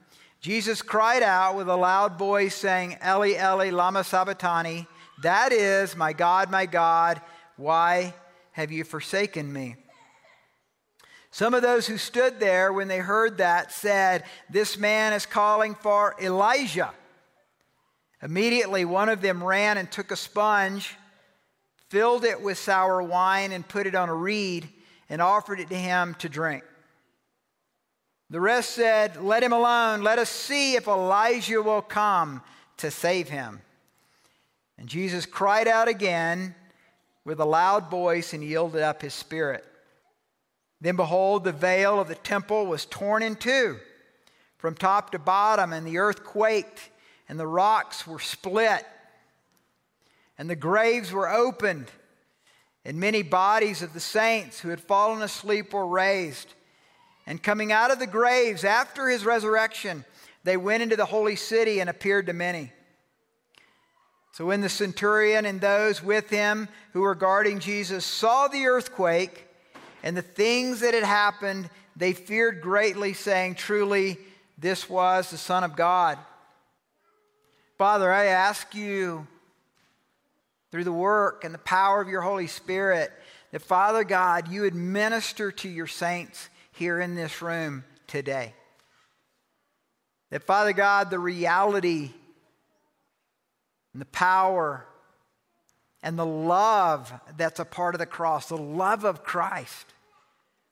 Jesus 0.41 0.83
cried 0.83 1.23
out 1.23 1.57
with 1.57 1.69
a 1.69 1.75
loud 1.75 2.17
voice, 2.17 2.55
saying, 2.55 2.97
Eli, 3.05 3.31
Eli, 3.31 3.71
Lama 3.71 4.05
Sabachthani, 4.05 4.87
that 5.23 5.53
is, 5.53 5.97
my 5.97 6.13
God, 6.13 6.49
my 6.49 6.65
God, 6.65 7.21
why 7.57 8.15
have 8.53 8.71
you 8.71 8.85
forsaken 8.85 9.53
me? 9.53 9.77
Some 11.31 11.55
of 11.55 11.63
those 11.63 11.87
who 11.87 11.99
stood 11.99 12.41
there 12.41 12.73
when 12.73 12.89
they 12.89 12.99
heard 12.99 13.39
that 13.39 13.73
said, 13.73 14.25
This 14.49 14.79
man 14.79 15.13
is 15.13 15.27
calling 15.27 15.75
for 15.75 16.17
Elijah. 16.21 16.93
Immediately, 18.23 18.85
one 18.85 19.09
of 19.09 19.21
them 19.21 19.45
ran 19.45 19.79
and 19.79 19.91
took 19.91 20.11
a 20.11 20.17
sponge, 20.17 20.97
filled 21.89 22.25
it 22.25 22.41
with 22.41 22.59
sour 22.59 23.03
wine, 23.03 23.53
and 23.53 23.67
put 23.67 23.87
it 23.87 23.95
on 23.95 24.09
a 24.09 24.15
reed, 24.15 24.69
and 25.09 25.23
offered 25.23 25.61
it 25.61 25.69
to 25.69 25.77
him 25.77 26.15
to 26.19 26.29
drink. 26.29 26.65
The 28.31 28.41
rest 28.41 28.71
said, 28.71 29.23
Let 29.23 29.43
him 29.43 29.53
alone. 29.53 30.03
Let 30.03 30.19
us 30.19 30.31
see 30.31 30.75
if 30.75 30.89
Elijah 30.89 31.63
will 31.63 31.83
come 31.83 32.43
to 32.79 32.91
save 32.91 33.29
him. 33.29 33.61
And 34.79 34.89
Jesus 34.89 35.27
cried 35.27 35.69
out 35.69 35.89
again 35.89 36.55
with 37.25 37.41
a 37.41 37.45
loud 37.45 37.91
voice 37.91 38.33
and 38.33 38.43
yielded 38.43 38.83
up 38.83 39.03
his 39.03 39.15
spirit. 39.15 39.65
Then 40.81 40.97
behold, 40.97 41.45
the 41.45 41.53
veil 41.53 42.01
of 42.01 42.09
the 42.09 42.15
temple 42.15 42.67
was 42.67 42.87
torn 42.87 43.23
in 43.23 43.37
two 43.37 43.79
from 44.59 44.75
top 44.75 45.11
to 45.13 45.19
bottom, 45.19 45.73
and 45.73 45.87
the 45.87 45.99
earth 45.99 46.25
quaked, 46.25 46.91
and 47.29 47.39
the 47.39 47.47
rocks 47.47 48.07
were 48.07 48.19
split, 48.19 48.85
and 50.37 50.51
the 50.51 50.57
graves 50.57 51.13
were 51.13 51.31
opened, 51.31 51.91
and 52.85 52.99
many 52.99 53.23
bodies 53.23 53.83
of 53.83 53.93
the 53.93 54.01
saints 54.01 54.61
who 54.61 54.69
had 54.69 54.81
fallen 54.81 55.23
asleep 55.23 55.73
were 55.73 55.87
raised. 55.87 56.55
And 57.27 57.43
coming 57.43 57.73
out 57.73 57.91
of 57.91 57.99
the 57.99 58.07
graves 58.07 58.65
after 58.65 59.09
his 59.09 59.25
resurrection, 59.25 60.05
they 60.45 60.57
went 60.57 60.83
into 60.83 60.97
the 60.97 61.05
holy 61.05 61.37
city 61.37 61.81
and 61.81 61.91
appeared 61.91 62.27
to 62.27 62.33
many. 62.33 62.73
So 64.33 64.47
when 64.47 64.61
the 64.61 64.69
centurion 64.69 65.45
and 65.45 65.61
those 65.61 66.03
with 66.03 66.31
him 66.31 66.69
who 66.93 67.01
were 67.01 67.15
guarding 67.15 67.59
Jesus 67.59 68.05
saw 68.05 68.49
the 68.49 68.67
earthquake, 68.67 69.48
and 70.03 70.17
the 70.17 70.23
things 70.23 70.81
that 70.81 70.95
had 70.95 71.05
happened, 71.05 71.69
they 71.97 72.13
feared 72.13 72.61
greatly, 72.61 73.13
saying, 73.13 73.57
Truly, 73.57 74.19
this 74.57 74.89
was 74.89 75.31
the 75.31 75.39
Son 75.39 75.65
of 75.65 75.77
God. 75.77 76.19
Father, 77.77 78.13
I 78.13 78.27
ask 78.27 78.75
you 78.75 79.27
through 80.71 80.85
the 80.85 80.93
work 80.93 81.45
and 81.45 81.55
the 81.55 81.59
power 81.59 82.01
of 82.01 82.09
your 82.09 82.23
Holy 82.23 82.47
Spirit 82.47 83.13
that, 83.53 83.63
Father 83.63 84.05
God, 84.05 84.49
you 84.49 84.63
would 84.63 84.75
minister 84.75 85.51
to 85.53 85.69
your 85.69 85.87
saints 85.87 86.49
here 86.73 87.01
in 87.01 87.15
this 87.15 87.41
room 87.41 87.85
today. 88.07 88.55
That, 90.31 90.43
Father 90.43 90.73
God, 90.73 91.11
the 91.11 91.19
reality 91.19 92.11
and 93.93 94.01
the 94.03 94.07
power 94.07 94.85
and 96.03 96.19
the 96.19 96.27
love 96.27 97.13
that's 97.37 97.61
a 97.61 97.65
part 97.65 97.95
of 97.95 97.99
the 97.99 98.07
cross, 98.07 98.49
the 98.49 98.57
love 98.57 99.05
of 99.05 99.25
Christ, 99.25 99.87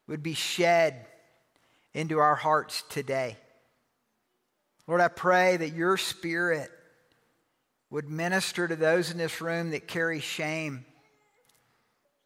would 0.06 0.22
be 0.22 0.34
shed 0.34 1.06
into 1.94 2.18
our 2.18 2.36
hearts 2.36 2.84
today. 2.88 3.36
Lord, 4.86 5.00
I 5.00 5.08
pray 5.08 5.56
that 5.56 5.72
your 5.72 5.96
spirit 5.96 6.70
would 7.90 8.08
minister 8.08 8.68
to 8.68 8.76
those 8.76 9.10
in 9.10 9.18
this 9.18 9.40
room 9.40 9.70
that 9.70 9.88
carry 9.88 10.20
shame, 10.20 10.84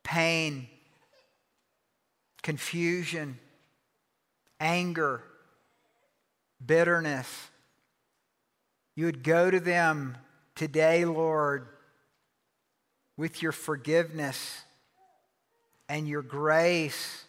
pain, 0.03 0.69
confusion, 2.43 3.39
anger, 4.59 5.23
bitterness. 6.65 7.49
You 8.95 9.07
would 9.07 9.23
go 9.23 9.51
to 9.51 9.61
them 9.61 10.19
today, 10.55 11.07
Lord 11.07 11.67
with 13.21 13.43
your 13.43 13.53
forgiveness 13.53 14.63
and 15.91 16.09
your 16.09 16.23
grace 16.23 17.27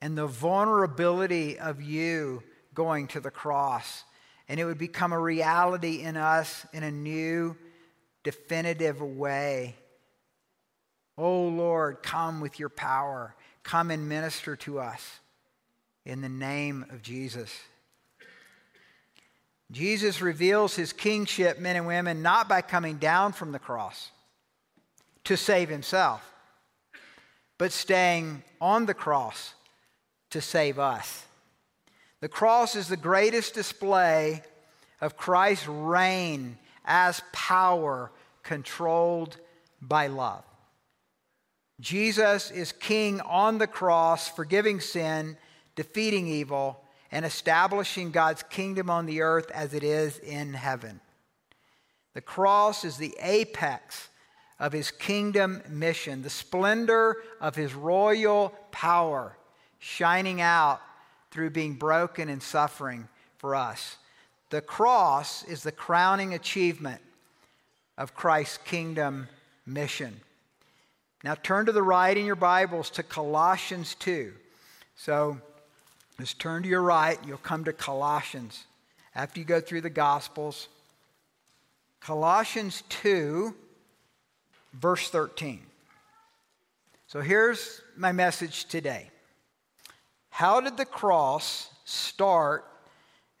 and 0.00 0.16
the 0.16 0.28
vulnerability 0.28 1.58
of 1.58 1.82
you 1.82 2.40
going 2.72 3.08
to 3.08 3.18
the 3.18 3.32
cross. 3.32 4.04
And 4.48 4.60
it 4.60 4.64
would 4.64 4.78
become 4.78 5.12
a 5.12 5.18
reality 5.18 6.02
in 6.02 6.16
us 6.16 6.64
in 6.72 6.84
a 6.84 6.90
new, 6.92 7.56
definitive 8.22 9.02
way. 9.02 9.74
Oh 11.18 11.48
Lord, 11.48 12.04
come 12.04 12.40
with 12.40 12.60
your 12.60 12.68
power. 12.68 13.34
Come 13.64 13.90
and 13.90 14.08
minister 14.08 14.54
to 14.54 14.78
us 14.78 15.18
in 16.04 16.20
the 16.20 16.28
name 16.28 16.86
of 16.90 17.02
Jesus. 17.02 17.52
Jesus 19.72 20.22
reveals 20.22 20.76
his 20.76 20.92
kingship, 20.92 21.58
men 21.58 21.74
and 21.74 21.88
women, 21.88 22.22
not 22.22 22.48
by 22.48 22.62
coming 22.62 22.98
down 22.98 23.32
from 23.32 23.50
the 23.50 23.58
cross 23.58 24.12
to 25.28 25.36
save 25.36 25.68
himself, 25.68 26.22
but 27.58 27.70
staying 27.70 28.42
on 28.62 28.86
the 28.86 28.94
cross 28.94 29.52
to 30.30 30.40
save 30.40 30.78
us. 30.78 31.26
The 32.22 32.30
cross 32.30 32.74
is 32.74 32.88
the 32.88 32.96
greatest 32.96 33.52
display 33.52 34.42
of 35.02 35.18
Christ's 35.18 35.68
reign 35.68 36.56
as 36.86 37.22
power 37.34 38.10
controlled 38.42 39.36
by 39.82 40.06
love. 40.06 40.44
Jesus 41.78 42.50
is 42.50 42.72
king 42.72 43.20
on 43.20 43.58
the 43.58 43.66
cross, 43.66 44.30
forgiving 44.30 44.80
sin, 44.80 45.36
defeating 45.76 46.26
evil, 46.26 46.82
and 47.12 47.26
establishing 47.26 48.12
God's 48.12 48.42
kingdom 48.44 48.88
on 48.88 49.04
the 49.04 49.20
earth 49.20 49.50
as 49.50 49.74
it 49.74 49.84
is 49.84 50.16
in 50.20 50.54
heaven. 50.54 51.00
The 52.14 52.22
cross 52.22 52.82
is 52.82 52.96
the 52.96 53.14
apex 53.20 54.08
of 54.58 54.72
his 54.72 54.90
kingdom 54.90 55.62
mission, 55.68 56.22
the 56.22 56.30
splendor 56.30 57.16
of 57.40 57.54
his 57.54 57.74
royal 57.74 58.50
power 58.72 59.36
shining 59.78 60.40
out 60.40 60.80
through 61.30 61.50
being 61.50 61.74
broken 61.74 62.28
and 62.28 62.42
suffering 62.42 63.08
for 63.36 63.54
us. 63.54 63.96
The 64.50 64.60
cross 64.60 65.44
is 65.44 65.62
the 65.62 65.72
crowning 65.72 66.34
achievement 66.34 67.00
of 67.96 68.14
Christ's 68.14 68.58
kingdom 68.58 69.28
mission. 69.66 70.20
Now 71.22 71.34
turn 71.34 71.66
to 71.66 71.72
the 71.72 71.82
right 71.82 72.16
in 72.16 72.26
your 72.26 72.36
Bibles 72.36 72.90
to 72.90 73.02
Colossians 73.02 73.94
2. 73.96 74.32
So 74.96 75.38
just 76.18 76.40
turn 76.40 76.62
to 76.62 76.68
your 76.68 76.82
right, 76.82 77.18
you'll 77.26 77.38
come 77.38 77.64
to 77.64 77.72
Colossians 77.72 78.64
after 79.14 79.38
you 79.38 79.46
go 79.46 79.60
through 79.60 79.82
the 79.82 79.90
Gospels. 79.90 80.68
Colossians 82.00 82.82
2, 82.88 83.54
verse 84.80 85.08
13. 85.10 85.60
So 87.06 87.20
here's 87.20 87.80
my 87.96 88.12
message 88.12 88.66
today. 88.66 89.10
How 90.30 90.60
did 90.60 90.76
the 90.76 90.84
cross 90.84 91.70
start 91.84 92.64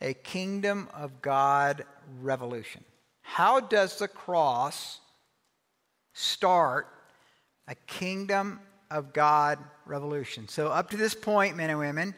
a 0.00 0.14
kingdom 0.14 0.88
of 0.94 1.20
God 1.22 1.84
revolution? 2.20 2.82
How 3.22 3.60
does 3.60 3.98
the 3.98 4.08
cross 4.08 5.00
start 6.14 6.88
a 7.68 7.74
kingdom 7.74 8.60
of 8.90 9.12
God 9.12 9.58
revolution? 9.84 10.48
So, 10.48 10.68
up 10.68 10.90
to 10.90 10.96
this 10.96 11.14
point, 11.14 11.56
men 11.56 11.70
and 11.70 11.78
women, 11.78 12.14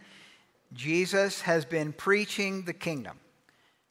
Jesus 0.73 1.41
has 1.43 1.65
been 1.65 1.93
preaching 1.93 2.65
the 2.65 2.73
kingdom. 2.73 3.19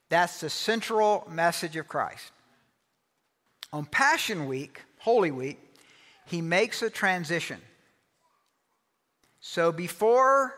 That's 0.08 0.40
the 0.40 0.50
central 0.50 1.28
message 1.30 1.76
of 1.76 1.88
Christ. 1.88 2.32
On 3.74 3.86
Passion 3.86 4.48
Week, 4.48 4.82
Holy 5.00 5.32
Week, 5.32 5.60
he 6.26 6.42
makes 6.42 6.82
a 6.82 6.90
transition. 6.90 7.60
So 9.40 9.72
before 9.72 10.54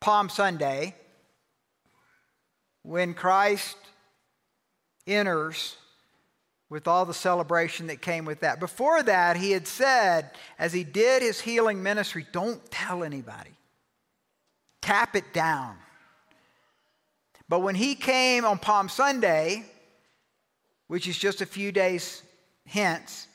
Palm 0.00 0.28
Sunday, 0.28 0.94
when 2.82 3.14
Christ 3.14 3.76
enters 5.06 5.76
with 6.70 6.86
all 6.86 7.04
the 7.04 7.12
celebration 7.12 7.88
that 7.88 8.00
came 8.00 8.24
with 8.24 8.40
that. 8.40 8.60
Before 8.60 9.02
that, 9.02 9.36
he 9.36 9.50
had 9.50 9.66
said, 9.66 10.30
as 10.58 10.72
he 10.72 10.84
did 10.84 11.20
his 11.20 11.40
healing 11.40 11.82
ministry, 11.82 12.24
don't 12.32 12.64
tell 12.70 13.02
anybody, 13.02 13.50
tap 14.80 15.16
it 15.16 15.34
down. 15.34 15.76
But 17.48 17.60
when 17.60 17.74
he 17.74 17.96
came 17.96 18.44
on 18.44 18.58
Palm 18.58 18.88
Sunday, 18.88 19.64
which 20.86 21.08
is 21.08 21.18
just 21.18 21.40
a 21.40 21.46
few 21.46 21.72
days 21.72 22.22
hence, 22.70 23.26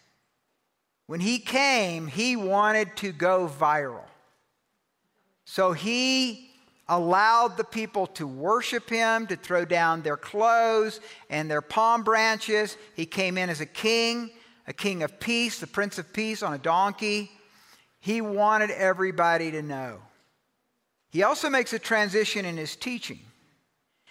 when 1.08 1.20
he 1.20 1.40
came, 1.40 2.08
he 2.08 2.36
wanted 2.36 2.96
to 2.98 3.12
go 3.12 3.48
viral. 3.48 4.06
So 5.46 5.74
he 5.74 6.50
allowed 6.88 7.58
the 7.58 7.64
people 7.64 8.08
to 8.08 8.26
worship 8.26 8.90
him, 8.90 9.28
to 9.28 9.36
throw 9.36 9.66
down 9.66 10.02
their 10.02 10.18
clothes 10.18 11.00
and 11.30 11.50
their 11.50 11.62
palm 11.62 12.04
branches. 12.04 12.78
He 12.96 13.06
came 13.06 13.38
in 13.38 13.50
as 13.50 13.62
a 13.62 13.66
king, 13.66 14.32
a 14.68 14.74
king 14.74 15.04
of 15.04 15.20
peace, 15.20 15.60
the 15.60 15.68
prince 15.68 16.00
of 16.00 16.12
peace 16.14 16.42
on 16.42 16.54
a 16.54 16.58
donkey. 16.58 17.32
He 18.00 18.22
wanted 18.22 18.72
everybody 18.72 19.52
to 19.52 19.62
know. 19.62 20.00
He 21.10 21.24
also 21.24 21.50
makes 21.50 21.74
a 21.74 21.80
transition 21.80 22.46
in 22.46 22.58
his 22.58 22.76
teaching. 22.76 23.20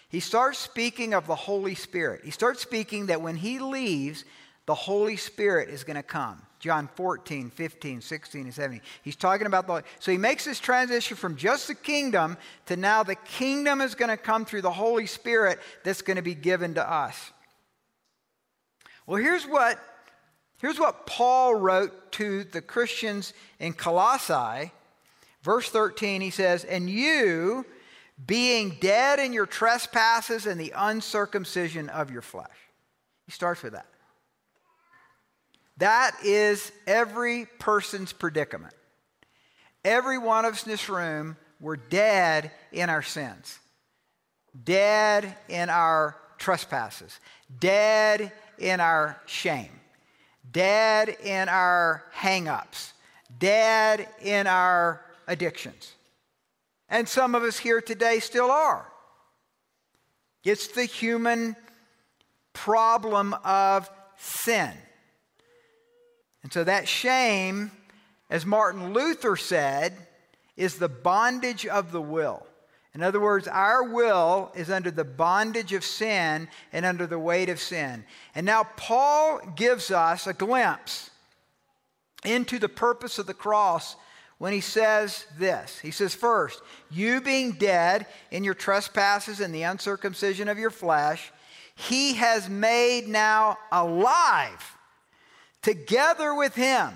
He 0.09 0.21
starts 0.21 0.59
speaking 0.59 1.15
of 1.15 1.27
the 1.27 1.35
Holy 1.35 1.75
Spirit. 1.75 2.21
He 2.25 2.31
starts 2.31 2.61
speaking 2.61 3.07
that 3.07 3.21
when 3.23 3.37
he 3.37 3.59
leaves, 3.59 4.25
the 4.67 4.75
Holy 4.75 5.17
Spirit 5.17 5.69
is 5.69 5.85
going 5.85 5.97
to 5.97 6.03
come. 6.03 6.41
John 6.59 6.89
14, 6.95 7.51
15, 7.51 8.01
16, 8.01 8.45
and 8.45 8.55
17. 8.55 8.81
He's 9.03 9.17
talking 9.17 9.47
about 9.47 9.67
the. 9.67 9.83
So 9.99 10.11
he 10.11 10.17
makes 10.17 10.47
this 10.47 10.59
transition 10.59 11.15
from 11.17 11.37
just 11.37 11.69
the 11.69 11.75
kingdom 11.75 12.39
to 12.67 12.77
now 12.77 13.03
the 13.03 13.17
kingdom 13.17 13.83
is 13.83 13.95
going 13.95 14.09
to 14.09 14.17
come 14.17 14.47
through 14.47 14.63
the 14.63 14.73
Holy 14.73 15.07
Spirit 15.07 15.59
that's 15.85 16.01
going 16.01 16.17
to 16.17 16.23
be 16.23 16.35
given 16.35 16.75
to 16.75 16.91
us. 16.91 17.33
Well, 19.07 19.23
here's 19.23 19.45
what, 19.45 19.79
here's 20.59 20.81
what 20.81 21.07
Paul 21.07 21.55
wrote 21.55 22.13
to 22.13 22.45
the 22.45 22.63
Christians 22.63 23.35
in 23.59 23.75
Colossae. 23.75 24.73
Verse 25.43 25.69
13, 25.69 26.23
he 26.23 26.31
says, 26.31 26.65
And 26.65 26.89
you, 26.89 27.67
being 28.27 28.79
dead 28.81 29.19
in 29.19 29.35
your 29.35 29.45
trespasses 29.45 30.47
and 30.47 30.59
the 30.59 30.73
uncircumcision 30.75 31.91
of 31.91 32.11
your 32.11 32.23
flesh. 32.23 32.49
He 33.27 33.33
starts 33.33 33.63
with 33.63 33.75
that. 33.75 33.87
That 35.79 36.17
is 36.25 36.71
every 36.87 37.47
person's 37.59 38.13
predicament. 38.13 38.75
Every 39.85 40.19
one 40.19 40.45
of 40.45 40.55
us 40.55 40.65
in 40.65 40.71
this 40.71 40.89
room, 40.89 41.37
we're 41.61 41.77
dead 41.77 42.53
in 42.73 42.91
our 42.91 43.03
sins, 43.03 43.59
dead 44.65 45.37
in 45.49 45.69
our 45.69 46.17
trespasses, 46.39 47.19
dead 47.59 48.33
in 48.59 48.81
our 48.81 49.21
shame, 49.27 49.81
dead 50.51 51.17
in 51.23 51.49
our 51.49 52.05
hang 52.13 52.49
ups, 52.49 52.93
dead 53.39 54.09
in 54.23 54.47
our 54.47 55.05
addictions. 55.27 55.93
And 56.89 57.09
some 57.09 57.35
of 57.35 57.43
us 57.43 57.59
here 57.59 57.81
today 57.81 58.21
still 58.21 58.51
are. 58.51 58.87
It's 60.45 60.69
the 60.69 60.85
human 60.85 61.57
problem 62.53 63.35
of 63.45 63.91
sin. 64.17 64.71
And 66.45 66.53
so 66.53 66.63
that 66.63 66.87
shame, 66.87 67.73
as 68.31 68.47
Martin 68.47 68.93
Luther 68.93 69.35
said, 69.35 69.95
is 70.57 70.77
the 70.77 70.91
bondage 70.91 71.67
of 71.67 71.91
the 71.91 72.03
will. 72.03 72.47
In 72.95 73.03
other 73.03 73.19
words, 73.19 73.49
our 73.49 73.83
will 73.83 74.53
is 74.55 74.71
under 74.71 74.91
the 74.91 75.05
bondage 75.05 75.73
of 75.73 75.83
sin 75.83 76.47
and 76.73 76.85
under 76.85 77.09
the 77.09 77.19
weight 77.19 77.49
of 77.49 77.59
sin. 77.59 78.05
And 78.35 78.47
now 78.47 78.69
Paul 78.77 79.41
gives 79.57 79.91
us 79.91 80.29
a 80.29 80.35
glimpse 80.35 81.11
into 82.25 82.59
the 82.59 82.69
purpose 82.69 83.19
of 83.19 83.27
the 83.27 83.35
cross 83.35 83.97
when 84.37 84.53
he 84.53 84.61
says 84.61 85.25
this. 85.39 85.79
He 85.79 85.91
says, 85.91 86.15
First, 86.15 86.61
you 86.91 87.23
being 87.23 87.53
dead 87.53 88.07
in 88.31 88.45
your 88.45 88.55
trespasses 88.55 89.41
and 89.41 89.53
the 89.55 89.63
uncircumcision 89.63 90.49
of 90.49 90.59
your 90.59 90.71
flesh, 90.71 91.33
he 91.75 92.15
has 92.15 92.51
made 92.51 93.09
now 93.09 93.57
alive 93.73 94.74
together 95.65 96.35
with 96.35 96.55
him, 96.55 96.93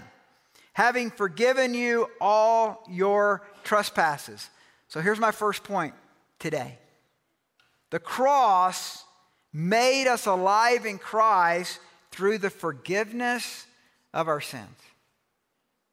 having 0.74 1.10
forgiven 1.10 1.74
you 1.74 2.08
all 2.20 2.84
your 2.88 3.42
trespasses. 3.64 4.48
So 4.88 5.00
here's 5.00 5.18
my 5.18 5.32
first 5.32 5.64
point 5.64 5.94
today 6.38 6.78
the 7.90 7.98
cross 7.98 9.02
made 9.52 10.06
us 10.06 10.26
alive 10.26 10.84
in 10.84 10.98
Christ 10.98 11.80
through 12.12 12.38
the 12.38 12.50
forgiveness 12.50 13.66
of 14.12 14.28
our 14.28 14.40
sins. 14.40 14.76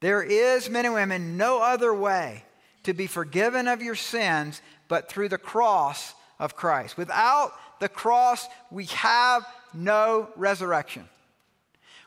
There 0.01 0.21
is, 0.21 0.69
men 0.69 0.85
and 0.85 0.93
women, 0.93 1.37
no 1.37 1.61
other 1.61 1.93
way 1.93 2.43
to 2.83 2.93
be 2.93 3.07
forgiven 3.07 3.67
of 3.69 3.81
your 3.81 3.95
sins 3.95 4.61
but 4.89 5.09
through 5.09 5.29
the 5.29 5.37
cross 5.37 6.13
of 6.37 6.55
Christ. 6.55 6.97
Without 6.97 7.53
the 7.79 7.89
cross, 7.89 8.45
we 8.69 8.85
have 8.85 9.45
no 9.73 10.27
resurrection. 10.35 11.07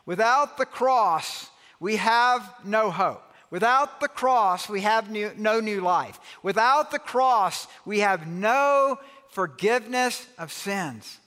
Without 0.08 0.56
the 0.56 0.64
cross, 0.64 1.50
we 1.80 1.96
have 1.96 2.54
no 2.64 2.90
hope. 2.90 3.22
Without 3.50 4.00
the 4.00 4.08
cross, 4.08 4.66
we 4.66 4.80
have 4.80 5.10
new, 5.10 5.30
no 5.36 5.60
new 5.60 5.82
life. 5.82 6.18
Without 6.42 6.90
the 6.90 6.98
cross, 6.98 7.66
we 7.84 7.98
have 7.98 8.26
no 8.26 8.98
forgiveness 9.28 10.26
of 10.38 10.50
sins. 10.50 11.18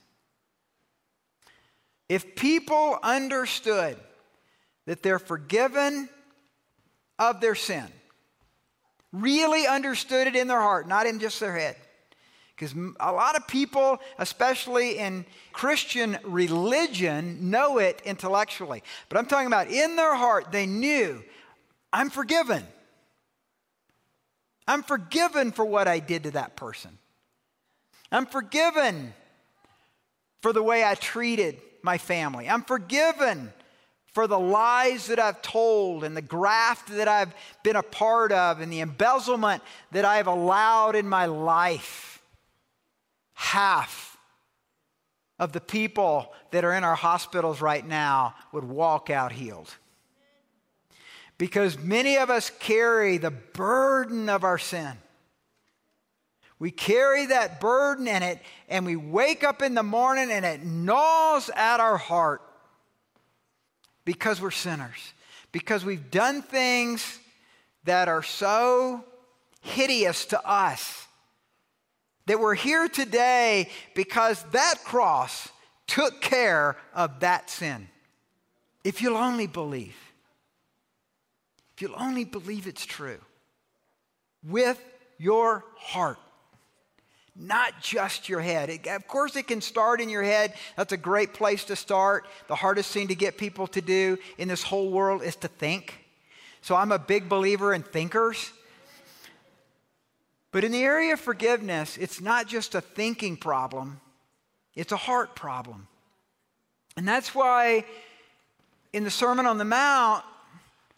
If 2.09 2.35
people 2.35 2.97
understood 3.03 3.97
that 4.87 5.03
they're 5.03 5.19
forgiven 5.19 6.09
of 7.19 7.39
their 7.39 7.53
sin, 7.53 7.85
really 9.13 9.67
understood 9.67 10.25
it 10.25 10.35
in 10.35 10.47
their 10.47 10.59
heart, 10.59 10.87
not 10.87 11.05
in 11.05 11.19
just 11.19 11.39
their 11.39 11.55
head, 11.55 11.75
because 12.61 12.75
a 12.99 13.11
lot 13.11 13.35
of 13.35 13.47
people, 13.47 13.99
especially 14.19 14.99
in 14.99 15.25
Christian 15.51 16.19
religion, 16.23 17.49
know 17.49 17.79
it 17.79 17.99
intellectually. 18.05 18.83
But 19.09 19.17
I'm 19.17 19.25
talking 19.25 19.47
about 19.47 19.69
in 19.69 19.95
their 19.95 20.15
heart, 20.15 20.51
they 20.51 20.67
knew, 20.67 21.23
I'm 21.91 22.11
forgiven. 22.11 22.63
I'm 24.67 24.83
forgiven 24.83 25.51
for 25.51 25.65
what 25.65 25.87
I 25.87 25.97
did 25.97 26.21
to 26.23 26.31
that 26.31 26.55
person. 26.55 26.99
I'm 28.11 28.27
forgiven 28.27 29.15
for 30.43 30.53
the 30.53 30.61
way 30.61 30.83
I 30.83 30.93
treated 30.93 31.59
my 31.81 31.97
family. 31.97 32.47
I'm 32.47 32.61
forgiven 32.61 33.51
for 34.13 34.27
the 34.27 34.39
lies 34.39 35.07
that 35.07 35.17
I've 35.17 35.41
told 35.41 36.03
and 36.03 36.15
the 36.15 36.21
graft 36.21 36.89
that 36.89 37.07
I've 37.07 37.33
been 37.63 37.75
a 37.75 37.81
part 37.81 38.31
of 38.31 38.61
and 38.61 38.71
the 38.71 38.81
embezzlement 38.81 39.63
that 39.93 40.05
I've 40.05 40.27
allowed 40.27 40.95
in 40.95 41.09
my 41.09 41.25
life. 41.25 42.11
Half 43.33 44.17
of 45.39 45.53
the 45.53 45.61
people 45.61 46.31
that 46.51 46.63
are 46.63 46.73
in 46.73 46.83
our 46.83 46.95
hospitals 46.95 47.61
right 47.61 47.85
now 47.85 48.35
would 48.51 48.63
walk 48.63 49.09
out 49.09 49.31
healed. 49.31 49.73
Because 51.37 51.79
many 51.79 52.17
of 52.17 52.29
us 52.29 52.51
carry 52.59 53.17
the 53.17 53.31
burden 53.31 54.29
of 54.29 54.43
our 54.43 54.59
sin. 54.59 54.93
We 56.59 56.69
carry 56.69 57.25
that 57.25 57.59
burden 57.59 58.07
in 58.07 58.21
it, 58.21 58.39
and 58.69 58.85
we 58.85 58.95
wake 58.95 59.43
up 59.43 59.63
in 59.63 59.73
the 59.73 59.81
morning 59.81 60.31
and 60.31 60.45
it 60.45 60.63
gnaws 60.63 61.49
at 61.55 61.79
our 61.79 61.97
heart 61.97 62.43
because 64.05 64.39
we're 64.39 64.51
sinners, 64.51 65.13
because 65.51 65.83
we've 65.83 66.11
done 66.11 66.43
things 66.43 67.17
that 67.85 68.07
are 68.07 68.21
so 68.21 69.03
hideous 69.61 70.25
to 70.25 70.47
us. 70.47 71.00
That 72.27 72.39
we're 72.39 72.55
here 72.55 72.87
today 72.87 73.69
because 73.95 74.43
that 74.51 74.75
cross 74.83 75.49
took 75.87 76.21
care 76.21 76.77
of 76.93 77.19
that 77.21 77.49
sin. 77.49 77.87
If 78.83 79.01
you'll 79.01 79.17
only 79.17 79.47
believe, 79.47 79.95
if 81.75 81.81
you'll 81.81 81.99
only 81.99 82.23
believe 82.23 82.67
it's 82.67 82.85
true 82.85 83.19
with 84.43 84.81
your 85.17 85.63
heart 85.77 86.17
not 87.35 87.81
just 87.81 88.27
your 88.27 88.41
head. 88.41 88.69
It, 88.69 88.87
of 88.87 89.07
course, 89.07 89.35
it 89.35 89.47
can 89.47 89.61
start 89.61 90.01
in 90.01 90.09
your 90.09 90.23
head. 90.23 90.53
That's 90.75 90.93
a 90.93 90.97
great 90.97 91.33
place 91.33 91.63
to 91.65 91.75
start. 91.75 92.27
The 92.47 92.55
hardest 92.55 92.91
thing 92.91 93.07
to 93.07 93.15
get 93.15 93.37
people 93.37 93.67
to 93.67 93.81
do 93.81 94.17
in 94.37 94.47
this 94.47 94.63
whole 94.63 94.91
world 94.91 95.23
is 95.23 95.35
to 95.37 95.47
think. 95.47 96.05
So 96.61 96.75
I'm 96.75 96.91
a 96.91 96.99
big 96.99 97.29
believer 97.29 97.73
in 97.73 97.83
thinkers. 97.83 98.51
But 100.51 100.63
in 100.63 100.71
the 100.71 100.83
area 100.83 101.13
of 101.13 101.19
forgiveness, 101.19 101.97
it's 101.97 102.19
not 102.19 102.47
just 102.47 102.75
a 102.75 102.81
thinking 102.81 103.37
problem, 103.37 104.01
it's 104.75 104.91
a 104.91 104.97
heart 104.97 105.35
problem. 105.35 105.87
And 106.97 107.07
that's 107.07 107.33
why 107.33 107.85
in 108.93 109.03
the 109.03 109.11
Sermon 109.11 109.45
on 109.45 109.57
the 109.57 109.65
Mount, 109.65 110.25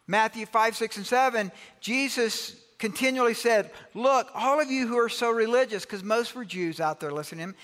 Matthew 0.07 0.45
5, 0.45 0.75
6, 0.75 0.97
and 0.97 1.05
7, 1.05 1.51
Jesus 1.79 2.55
continually 2.79 3.35
said, 3.35 3.71
Look, 3.93 4.27
all 4.33 4.59
of 4.59 4.69
you 4.69 4.87
who 4.87 4.97
are 4.97 5.09
so 5.09 5.29
religious, 5.29 5.85
because 5.85 6.03
most 6.03 6.35
were 6.35 6.45
Jews 6.45 6.79
out 6.79 6.99
there 6.99 7.11
listening 7.11 7.39
to 7.39 7.43
him, 7.51 7.55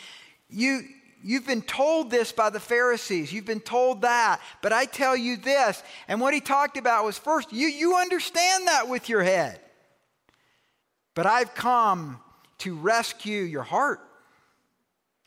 you, 0.49 0.81
you've 1.23 1.47
been 1.47 1.61
told 1.61 2.11
this 2.11 2.31
by 2.31 2.49
the 2.49 2.59
Pharisees. 2.59 3.33
You've 3.33 3.45
been 3.45 3.59
told 3.59 4.03
that. 4.03 4.39
But 4.61 4.73
I 4.73 4.85
tell 4.85 5.17
you 5.17 5.37
this. 5.37 5.83
And 6.07 6.21
what 6.21 6.33
he 6.33 6.39
talked 6.39 6.77
about 6.77 7.03
was 7.03 7.17
first, 7.17 7.51
you, 7.51 7.67
you 7.67 7.95
understand 7.97 8.67
that 8.67 8.87
with 8.87 9.09
your 9.09 9.23
head. 9.23 9.59
But 11.15 11.25
I've 11.25 11.53
come 11.53 12.19
to 12.59 12.75
rescue 12.75 13.41
your 13.41 13.63
heart. 13.63 13.99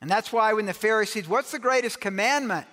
And 0.00 0.10
that's 0.10 0.32
why 0.32 0.52
when 0.52 0.66
the 0.66 0.74
Pharisees, 0.74 1.28
what's 1.28 1.52
the 1.52 1.58
greatest 1.58 2.00
commandment? 2.00 2.66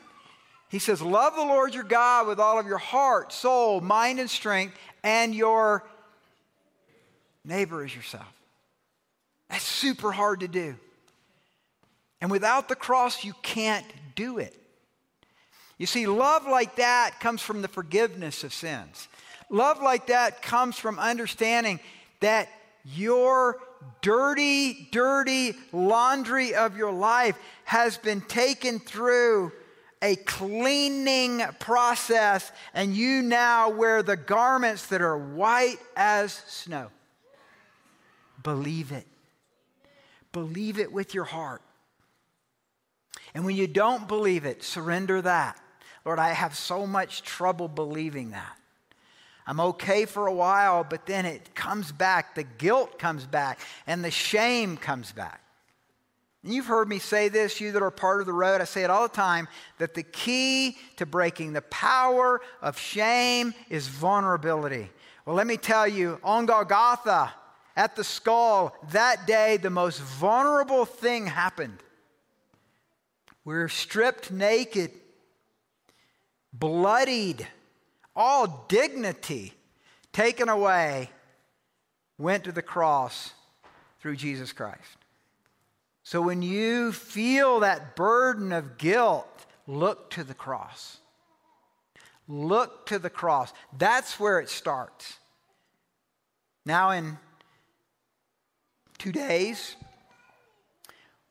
He 0.69 0.79
says, 0.79 1.01
Love 1.01 1.35
the 1.35 1.41
Lord 1.41 1.73
your 1.73 1.83
God 1.83 2.27
with 2.27 2.39
all 2.39 2.59
of 2.59 2.67
your 2.67 2.77
heart, 2.77 3.33
soul, 3.33 3.81
mind, 3.81 4.19
and 4.19 4.29
strength, 4.29 4.75
and 5.03 5.33
your 5.33 5.83
neighbor 7.43 7.83
as 7.83 7.95
yourself. 7.95 8.31
That's 9.49 9.63
super 9.63 10.11
hard 10.11 10.41
to 10.41 10.47
do. 10.47 10.75
And 12.21 12.29
without 12.29 12.67
the 12.67 12.75
cross, 12.75 13.23
you 13.23 13.33
can't 13.41 13.85
do 14.15 14.37
it. 14.37 14.55
You 15.77 15.85
see, 15.85 16.07
love 16.07 16.45
like 16.45 16.75
that 16.75 17.19
comes 17.19 17.41
from 17.41 17.61
the 17.61 17.67
forgiveness 17.67 18.43
of 18.43 18.53
sins. 18.53 19.07
Love 19.49 19.81
like 19.81 20.07
that 20.07 20.41
comes 20.41 20.77
from 20.77 20.99
understanding 20.99 21.79
that 22.19 22.49
your 22.85 23.57
dirty, 24.01 24.87
dirty 24.91 25.53
laundry 25.71 26.55
of 26.55 26.77
your 26.77 26.91
life 26.91 27.37
has 27.65 27.97
been 27.97 28.21
taken 28.21 28.79
through 28.79 29.51
a 30.01 30.15
cleaning 30.15 31.41
process, 31.59 32.51
and 32.73 32.95
you 32.95 33.21
now 33.21 33.69
wear 33.69 34.01
the 34.01 34.15
garments 34.15 34.87
that 34.87 35.01
are 35.01 35.17
white 35.17 35.79
as 35.95 36.33
snow. 36.47 36.87
Believe 38.41 38.91
it. 38.91 39.05
Believe 40.31 40.79
it 40.79 40.91
with 40.91 41.13
your 41.13 41.25
heart. 41.25 41.61
And 43.33 43.45
when 43.45 43.55
you 43.55 43.67
don't 43.67 44.07
believe 44.07 44.45
it, 44.45 44.63
surrender 44.63 45.21
that. 45.21 45.59
Lord, 46.05 46.19
I 46.19 46.29
have 46.29 46.55
so 46.55 46.87
much 46.87 47.21
trouble 47.23 47.67
believing 47.67 48.31
that. 48.31 48.58
I'm 49.49 49.59
okay 49.59 50.05
for 50.05 50.27
a 50.27 50.31
while, 50.31 50.83
but 50.83 51.07
then 51.07 51.25
it 51.25 51.55
comes 51.55 51.91
back. 51.91 52.35
The 52.35 52.43
guilt 52.43 52.99
comes 52.99 53.25
back, 53.25 53.59
and 53.87 54.05
the 54.05 54.11
shame 54.11 54.77
comes 54.77 55.11
back. 55.11 55.41
And 56.43 56.53
you've 56.53 56.67
heard 56.67 56.87
me 56.87 56.99
say 56.99 57.29
this, 57.29 57.59
you 57.59 57.71
that 57.71 57.81
are 57.81 57.89
part 57.89 58.19
of 58.19 58.27
the 58.27 58.33
road, 58.33 58.61
I 58.61 58.65
say 58.65 58.83
it 58.83 58.91
all 58.91 59.07
the 59.07 59.15
time 59.15 59.47
that 59.79 59.95
the 59.95 60.03
key 60.03 60.77
to 60.97 61.07
breaking 61.07 61.53
the 61.53 61.63
power 61.63 62.41
of 62.61 62.77
shame 62.77 63.55
is 63.71 63.87
vulnerability. 63.87 64.91
Well, 65.25 65.35
let 65.35 65.47
me 65.47 65.57
tell 65.57 65.87
you, 65.87 66.19
on 66.23 66.45
Golgotha, 66.45 67.33
at 67.75 67.95
the 67.95 68.03
skull, 68.03 68.75
that 68.91 69.25
day, 69.25 69.57
the 69.57 69.71
most 69.71 69.99
vulnerable 69.99 70.85
thing 70.85 71.25
happened. 71.25 71.79
We're 73.43 73.67
stripped 73.67 74.29
naked, 74.29 74.91
bloodied, 76.53 77.47
all 78.19 78.65
dignity 78.67 79.53
taken 80.11 80.49
away, 80.49 81.09
went 82.17 82.43
to 82.43 82.51
the 82.51 82.61
cross 82.61 83.31
through 84.01 84.17
Jesus 84.17 84.51
Christ. 84.51 84.97
So 86.03 86.21
when 86.21 86.41
you 86.41 86.91
feel 86.91 87.61
that 87.61 87.95
burden 87.95 88.51
of 88.51 88.77
guilt, 88.77 89.45
look 89.67 90.09
to 90.11 90.25
the 90.25 90.33
cross. 90.33 90.97
Look 92.27 92.87
to 92.87 92.99
the 92.99 93.09
cross. 93.09 93.53
That's 93.77 94.19
where 94.19 94.39
it 94.39 94.49
starts. 94.49 95.17
Now, 96.65 96.91
in 96.91 97.17
two 98.97 99.13
days, 99.13 99.77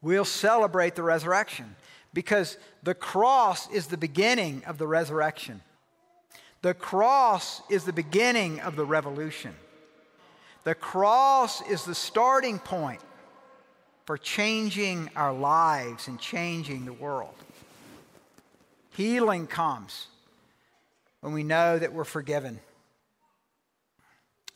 we'll 0.00 0.24
celebrate 0.24 0.94
the 0.94 1.02
resurrection 1.02 1.76
because 2.14 2.56
the 2.82 2.94
cross 2.94 3.70
is 3.70 3.88
the 3.88 3.98
beginning 3.98 4.64
of 4.64 4.78
the 4.78 4.86
resurrection. 4.86 5.60
The 6.62 6.74
cross 6.74 7.62
is 7.70 7.84
the 7.84 7.92
beginning 7.92 8.60
of 8.60 8.76
the 8.76 8.84
revolution. 8.84 9.54
The 10.64 10.74
cross 10.74 11.66
is 11.68 11.84
the 11.84 11.94
starting 11.94 12.58
point 12.58 13.00
for 14.04 14.18
changing 14.18 15.10
our 15.14 15.32
lives 15.32 16.08
and 16.08 16.18
changing 16.18 16.84
the 16.84 16.92
world. 16.92 17.34
Healing 18.96 19.46
comes 19.46 20.08
when 21.20 21.32
we 21.32 21.44
know 21.44 21.78
that 21.78 21.92
we're 21.92 22.04
forgiven. 22.04 22.58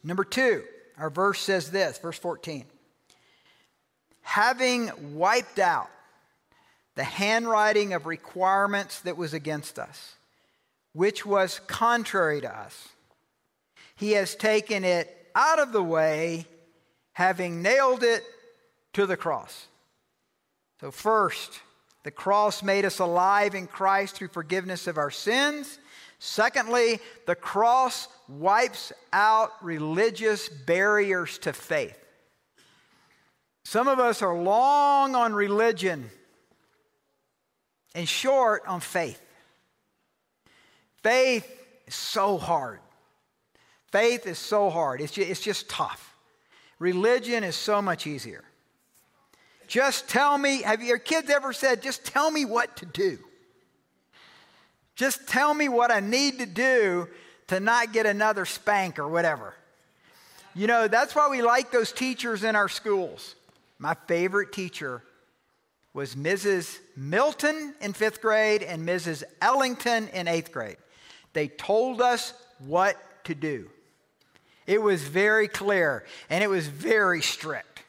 Number 0.02 0.24
two, 0.24 0.64
our 0.98 1.10
verse 1.10 1.40
says 1.40 1.70
this, 1.70 1.98
verse 1.98 2.18
14 2.18 2.66
having 4.22 4.90
wiped 5.14 5.58
out 5.58 5.90
the 6.94 7.04
handwriting 7.04 7.92
of 7.92 8.06
requirements 8.06 9.00
that 9.00 9.16
was 9.16 9.34
against 9.34 9.78
us, 9.78 10.14
which 10.92 11.24
was 11.24 11.60
contrary 11.66 12.40
to 12.40 12.56
us. 12.56 12.88
He 13.96 14.12
has 14.12 14.34
taken 14.34 14.84
it 14.84 15.30
out 15.34 15.58
of 15.58 15.72
the 15.72 15.82
way, 15.82 16.46
having 17.12 17.62
nailed 17.62 18.02
it 18.02 18.24
to 18.94 19.06
the 19.06 19.16
cross. 19.16 19.66
So, 20.80 20.90
first, 20.90 21.60
the 22.02 22.10
cross 22.10 22.62
made 22.62 22.84
us 22.84 22.98
alive 22.98 23.54
in 23.54 23.66
Christ 23.66 24.16
through 24.16 24.28
forgiveness 24.28 24.86
of 24.86 24.98
our 24.98 25.10
sins. 25.10 25.78
Secondly, 26.18 27.00
the 27.26 27.34
cross 27.34 28.08
wipes 28.28 28.92
out 29.12 29.50
religious 29.62 30.48
barriers 30.48 31.38
to 31.38 31.52
faith. 31.52 31.98
Some 33.64 33.88
of 33.88 33.98
us 33.98 34.22
are 34.22 34.36
long 34.36 35.14
on 35.14 35.32
religion 35.32 36.10
and 37.94 38.08
short 38.08 38.62
on 38.66 38.80
faith. 38.80 39.20
Faith 41.02 41.46
is 41.86 41.94
so 41.94 42.38
hard. 42.38 42.80
Faith 43.90 44.26
is 44.26 44.38
so 44.38 44.70
hard. 44.70 45.00
It's 45.00 45.12
just, 45.12 45.28
it's 45.28 45.40
just 45.40 45.68
tough. 45.68 46.16
Religion 46.78 47.44
is 47.44 47.54
so 47.54 47.82
much 47.82 48.06
easier. 48.06 48.42
Just 49.66 50.08
tell 50.08 50.36
me, 50.36 50.62
have 50.62 50.82
your 50.82 50.98
kids 50.98 51.30
ever 51.30 51.52
said, 51.52 51.82
just 51.82 52.04
tell 52.04 52.30
me 52.30 52.44
what 52.44 52.76
to 52.78 52.86
do? 52.86 53.18
Just 54.94 55.26
tell 55.26 55.54
me 55.54 55.68
what 55.68 55.90
I 55.90 56.00
need 56.00 56.38
to 56.38 56.46
do 56.46 57.08
to 57.48 57.60
not 57.60 57.92
get 57.92 58.06
another 58.06 58.44
spank 58.44 58.98
or 58.98 59.08
whatever. 59.08 59.54
You 60.54 60.66
know, 60.66 60.88
that's 60.88 61.14
why 61.14 61.28
we 61.30 61.40
like 61.42 61.70
those 61.70 61.92
teachers 61.92 62.44
in 62.44 62.56
our 62.56 62.68
schools. 62.68 63.34
My 63.78 63.94
favorite 64.06 64.52
teacher 64.52 65.02
was 65.94 66.14
Mrs. 66.14 66.78
Milton 66.96 67.74
in 67.80 67.92
fifth 67.92 68.20
grade 68.20 68.62
and 68.62 68.86
Mrs. 68.86 69.22
Ellington 69.40 70.08
in 70.08 70.28
eighth 70.28 70.52
grade. 70.52 70.76
They 71.32 71.48
told 71.48 72.00
us 72.00 72.34
what 72.58 72.96
to 73.24 73.34
do. 73.34 73.68
It 74.66 74.80
was 74.80 75.02
very 75.02 75.48
clear 75.48 76.04
and 76.30 76.42
it 76.44 76.48
was 76.48 76.66
very 76.66 77.22
strict. 77.22 77.82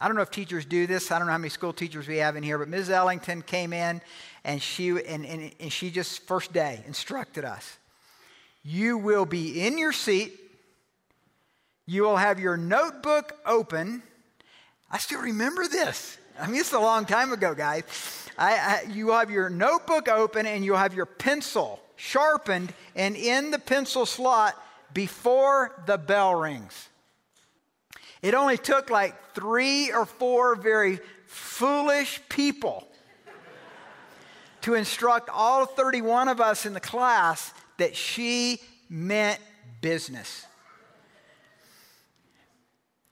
I 0.00 0.06
don't 0.06 0.16
know 0.16 0.22
if 0.22 0.30
teachers 0.30 0.64
do 0.64 0.86
this. 0.86 1.10
I 1.10 1.18
don't 1.18 1.26
know 1.26 1.32
how 1.32 1.38
many 1.38 1.50
school 1.50 1.74
teachers 1.74 2.08
we 2.08 2.16
have 2.18 2.34
in 2.36 2.42
here, 2.42 2.56
but 2.56 2.68
Ms. 2.68 2.88
Ellington 2.88 3.42
came 3.42 3.74
in 3.74 4.00
and 4.44 4.62
she, 4.62 4.88
and, 4.88 5.26
and, 5.26 5.52
and 5.60 5.70
she 5.70 5.90
just, 5.90 6.26
first 6.26 6.52
day, 6.54 6.82
instructed 6.86 7.44
us. 7.44 7.76
You 8.64 8.96
will 8.96 9.26
be 9.26 9.66
in 9.66 9.76
your 9.76 9.92
seat. 9.92 10.38
You 11.84 12.02
will 12.02 12.16
have 12.16 12.40
your 12.40 12.56
notebook 12.56 13.38
open. 13.44 14.02
I 14.90 14.98
still 14.98 15.20
remember 15.20 15.68
this. 15.68 16.16
I 16.40 16.46
mean, 16.46 16.60
it's 16.60 16.72
a 16.72 16.80
long 16.80 17.04
time 17.04 17.32
ago, 17.32 17.54
guys. 17.54 17.82
I, 18.38 18.54
I, 18.86 18.90
you 18.90 19.10
have 19.10 19.30
your 19.30 19.50
notebook 19.50 20.08
open 20.08 20.46
and 20.46 20.64
you'll 20.64 20.78
have 20.78 20.94
your 20.94 21.04
pencil 21.04 21.78
sharpened 22.00 22.72
and 22.96 23.14
in 23.14 23.50
the 23.50 23.58
pencil 23.58 24.06
slot 24.06 24.56
before 24.94 25.82
the 25.86 25.98
bell 25.98 26.34
rings. 26.34 26.88
It 28.22 28.34
only 28.34 28.56
took 28.56 28.88
like 28.88 29.34
three 29.34 29.92
or 29.92 30.06
four 30.06 30.54
very 30.56 30.98
foolish 31.26 32.20
people 32.30 32.88
to 34.62 34.74
instruct 34.74 35.28
all 35.28 35.66
31 35.66 36.28
of 36.28 36.40
us 36.40 36.64
in 36.64 36.72
the 36.72 36.80
class 36.80 37.52
that 37.76 37.94
she 37.94 38.60
meant 38.88 39.40
business. 39.82 40.46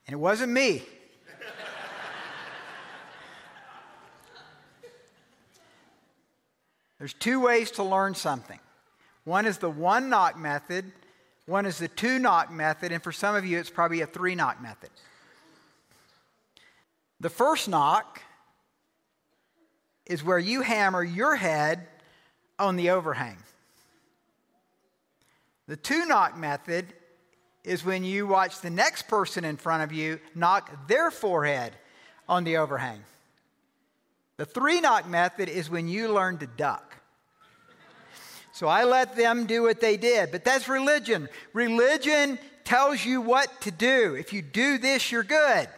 And 0.07 0.15
it 0.15 0.19
wasn't 0.19 0.53
me. 0.53 0.83
There's 6.99 7.15
two 7.15 7.41
ways 7.41 7.71
to 7.73 7.83
learn 7.85 8.15
something. 8.15 8.59
One 9.29 9.45
is 9.45 9.59
the 9.59 9.69
one 9.69 10.09
knock 10.09 10.39
method, 10.39 10.91
one 11.45 11.67
is 11.67 11.77
the 11.77 11.89
two 11.89 12.19
knock 12.19 12.51
method, 12.51 12.93
and 12.93 13.03
for 13.03 13.13
some 13.13 13.35
of 13.35 13.45
you, 13.45 13.59
it's 13.59 13.69
probably 13.69 14.01
a 14.01 14.07
three 14.07 14.35
knock 14.35 14.63
method. 14.63 14.89
The 17.21 17.29
first 17.29 17.69
knock 17.69 18.23
is 20.07 20.25
where 20.25 20.39
you 20.39 20.63
hammer 20.63 21.05
your 21.05 21.37
head 21.37 21.87
on 22.59 22.77
the 22.77 22.89
overhang. 22.89 23.37
The 25.67 25.77
two 25.77 26.07
knock 26.07 26.39
method 26.39 26.87
is 27.65 27.85
when 27.85 28.05
you 28.05 28.27
watch 28.27 28.63
the 28.63 28.71
next 28.71 29.09
person 29.09 29.45
in 29.45 29.59
front 29.59 29.83
of 29.83 29.93
you 29.93 30.21
knock 30.35 30.89
their 30.89 31.11
forehead 31.11 31.75
on 32.31 32.45
the 32.45 32.57
overhang. 32.57 33.01
The 34.39 34.47
three 34.47 34.81
knock 34.81 35.07
method 35.07 35.51
is 35.51 35.69
when 35.69 35.87
you 35.87 36.15
learn 36.15 36.39
to 36.39 36.47
duck. 36.47 36.98
So 38.59 38.67
I 38.67 38.83
let 38.83 39.15
them 39.15 39.47
do 39.47 39.63
what 39.63 39.81
they 39.81 39.97
did. 39.97 40.33
But 40.33 40.43
that's 40.45 40.69
religion. 40.69 41.29
Religion 41.53 42.41
tells 42.65 43.05
you 43.05 43.21
what 43.21 43.61
to 43.61 43.71
do. 43.71 44.17
If 44.17 44.33
you 44.33 44.43
do 44.43 44.79
this, 44.79 45.13
you're 45.13 45.23
good. 45.23 45.69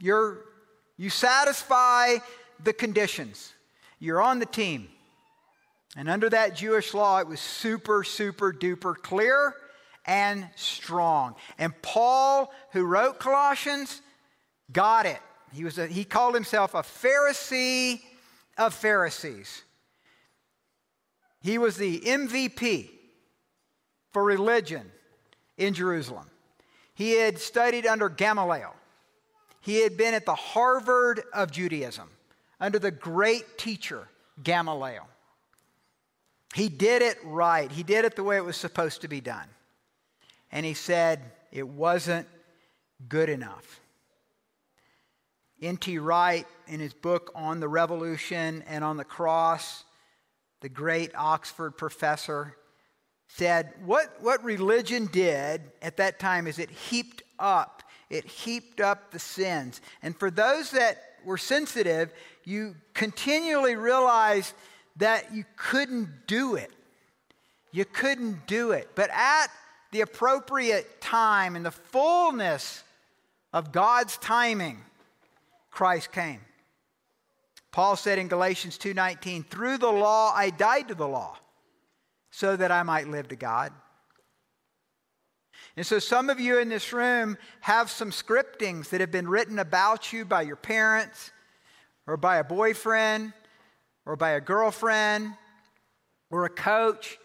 You're, 0.00 0.38
you 0.96 1.10
satisfy 1.10 2.16
the 2.64 2.72
conditions. 2.72 3.52
You're 3.98 4.22
on 4.22 4.38
the 4.38 4.46
team. 4.46 4.88
And 5.94 6.08
under 6.08 6.30
that 6.30 6.56
Jewish 6.56 6.94
law, 6.94 7.18
it 7.18 7.28
was 7.28 7.40
super, 7.40 8.02
super 8.02 8.50
duper 8.50 8.94
clear 8.94 9.52
and 10.06 10.48
strong. 10.56 11.34
And 11.58 11.74
Paul, 11.82 12.50
who 12.72 12.86
wrote 12.86 13.18
Colossians, 13.18 14.00
got 14.72 15.04
it. 15.04 15.20
He, 15.52 15.64
was 15.64 15.76
a, 15.76 15.86
he 15.86 16.04
called 16.04 16.32
himself 16.32 16.72
a 16.72 16.80
Pharisee 16.80 18.00
of 18.56 18.72
Pharisees. 18.72 19.64
He 21.46 21.58
was 21.58 21.76
the 21.76 22.00
MVP 22.00 22.90
for 24.12 24.24
religion 24.24 24.90
in 25.56 25.74
Jerusalem. 25.74 26.28
He 26.92 27.12
had 27.12 27.38
studied 27.38 27.86
under 27.86 28.08
Gamaliel. 28.08 28.74
He 29.60 29.76
had 29.76 29.96
been 29.96 30.12
at 30.12 30.26
the 30.26 30.34
Harvard 30.34 31.22
of 31.32 31.52
Judaism 31.52 32.08
under 32.58 32.80
the 32.80 32.90
great 32.90 33.58
teacher, 33.58 34.08
Gamaliel. 34.42 35.06
He 36.52 36.68
did 36.68 37.00
it 37.00 37.18
right. 37.22 37.70
He 37.70 37.84
did 37.84 38.04
it 38.04 38.16
the 38.16 38.24
way 38.24 38.38
it 38.38 38.44
was 38.44 38.56
supposed 38.56 39.02
to 39.02 39.08
be 39.08 39.20
done. 39.20 39.46
And 40.50 40.66
he 40.66 40.74
said 40.74 41.20
it 41.52 41.68
wasn't 41.68 42.26
good 43.08 43.28
enough. 43.28 43.80
N.T. 45.62 45.96
Wright, 46.00 46.48
in 46.66 46.80
his 46.80 46.92
book 46.92 47.30
on 47.36 47.60
the 47.60 47.68
revolution 47.68 48.64
and 48.66 48.82
on 48.82 48.96
the 48.96 49.04
cross, 49.04 49.84
the 50.60 50.68
great 50.68 51.14
Oxford 51.14 51.72
professor, 51.72 52.56
said 53.28 53.72
what, 53.84 54.20
what 54.20 54.42
religion 54.44 55.06
did 55.06 55.60
at 55.82 55.96
that 55.96 56.18
time 56.18 56.46
is 56.46 56.58
it 56.58 56.70
heaped 56.70 57.22
up, 57.38 57.82
it 58.08 58.24
heaped 58.24 58.80
up 58.80 59.10
the 59.10 59.18
sins. 59.18 59.80
And 60.02 60.16
for 60.16 60.30
those 60.30 60.70
that 60.70 60.98
were 61.24 61.38
sensitive, 61.38 62.12
you 62.44 62.76
continually 62.94 63.74
realized 63.74 64.54
that 64.96 65.34
you 65.34 65.44
couldn't 65.56 66.26
do 66.26 66.54
it. 66.54 66.70
You 67.72 67.84
couldn't 67.84 68.46
do 68.46 68.70
it. 68.70 68.90
But 68.94 69.10
at 69.12 69.48
the 69.92 70.00
appropriate 70.00 71.00
time, 71.00 71.56
in 71.56 71.62
the 71.62 71.70
fullness 71.70 72.82
of 73.52 73.72
God's 73.72 74.16
timing, 74.18 74.78
Christ 75.70 76.12
came. 76.12 76.40
Paul 77.76 77.96
said 77.96 78.18
in 78.18 78.28
Galatians 78.28 78.78
2:19, 78.78 79.44
"Through 79.44 79.76
the 79.76 79.92
law 79.92 80.32
I 80.34 80.48
died 80.48 80.88
to 80.88 80.94
the 80.94 81.06
law, 81.06 81.38
so 82.30 82.56
that 82.56 82.72
I 82.72 82.82
might 82.82 83.06
live 83.06 83.28
to 83.28 83.36
God." 83.36 83.70
And 85.76 85.86
so 85.86 85.98
some 85.98 86.30
of 86.30 86.40
you 86.40 86.56
in 86.56 86.70
this 86.70 86.94
room 86.94 87.36
have 87.60 87.90
some 87.90 88.12
scriptings 88.12 88.88
that 88.88 89.02
have 89.02 89.10
been 89.10 89.28
written 89.28 89.58
about 89.58 90.10
you 90.10 90.24
by 90.24 90.40
your 90.40 90.56
parents 90.56 91.32
or 92.06 92.16
by 92.16 92.38
a 92.38 92.44
boyfriend 92.44 93.34
or 94.06 94.16
by 94.16 94.30
a 94.30 94.40
girlfriend 94.40 95.36
or 96.30 96.46
a 96.46 96.48
coach 96.48 97.18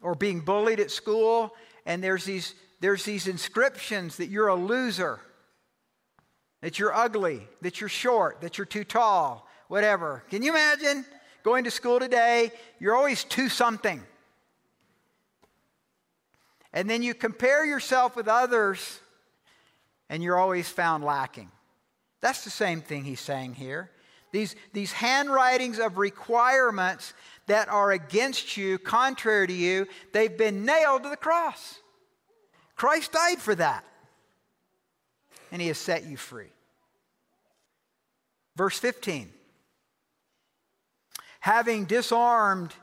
or 0.00 0.14
being 0.14 0.42
bullied 0.42 0.78
at 0.78 0.92
school, 0.92 1.56
and 1.84 2.04
there's 2.04 2.24
these, 2.24 2.54
there's 2.78 3.04
these 3.04 3.26
inscriptions 3.26 4.16
that 4.18 4.28
you're 4.28 4.46
a 4.46 4.54
loser, 4.54 5.20
that 6.60 6.78
you're 6.78 6.94
ugly, 6.94 7.46
that 7.62 7.80
you're 7.80 7.88
short, 7.88 8.40
that 8.42 8.58
you're 8.58 8.66
too 8.66 8.84
tall, 8.84 9.48
whatever. 9.68 10.22
Can 10.30 10.42
you 10.42 10.50
imagine 10.50 11.04
going 11.42 11.64
to 11.64 11.70
school 11.70 11.98
today? 11.98 12.52
You're 12.78 12.94
always 12.94 13.24
too 13.24 13.48
something. 13.48 14.02
And 16.72 16.88
then 16.88 17.02
you 17.02 17.14
compare 17.14 17.64
yourself 17.64 18.14
with 18.14 18.28
others, 18.28 19.00
and 20.08 20.22
you're 20.22 20.38
always 20.38 20.68
found 20.68 21.02
lacking. 21.02 21.50
That's 22.20 22.44
the 22.44 22.50
same 22.50 22.82
thing 22.82 23.04
he's 23.04 23.20
saying 23.20 23.54
here. 23.54 23.90
These, 24.32 24.54
these 24.72 24.92
handwritings 24.92 25.80
of 25.80 25.98
requirements 25.98 27.14
that 27.46 27.68
are 27.68 27.90
against 27.90 28.56
you, 28.56 28.78
contrary 28.78 29.48
to 29.48 29.52
you, 29.52 29.86
they've 30.12 30.36
been 30.36 30.64
nailed 30.64 31.02
to 31.02 31.08
the 31.08 31.16
cross. 31.16 31.80
Christ 32.76 33.12
died 33.12 33.38
for 33.38 33.54
that. 33.56 33.84
And 35.52 35.60
he 35.60 35.68
has 35.68 35.78
set 35.78 36.04
you 36.04 36.16
free. 36.16 36.50
Verse 38.56 38.78
15 38.78 39.30
Having 41.40 41.86
disarmed 41.86 42.74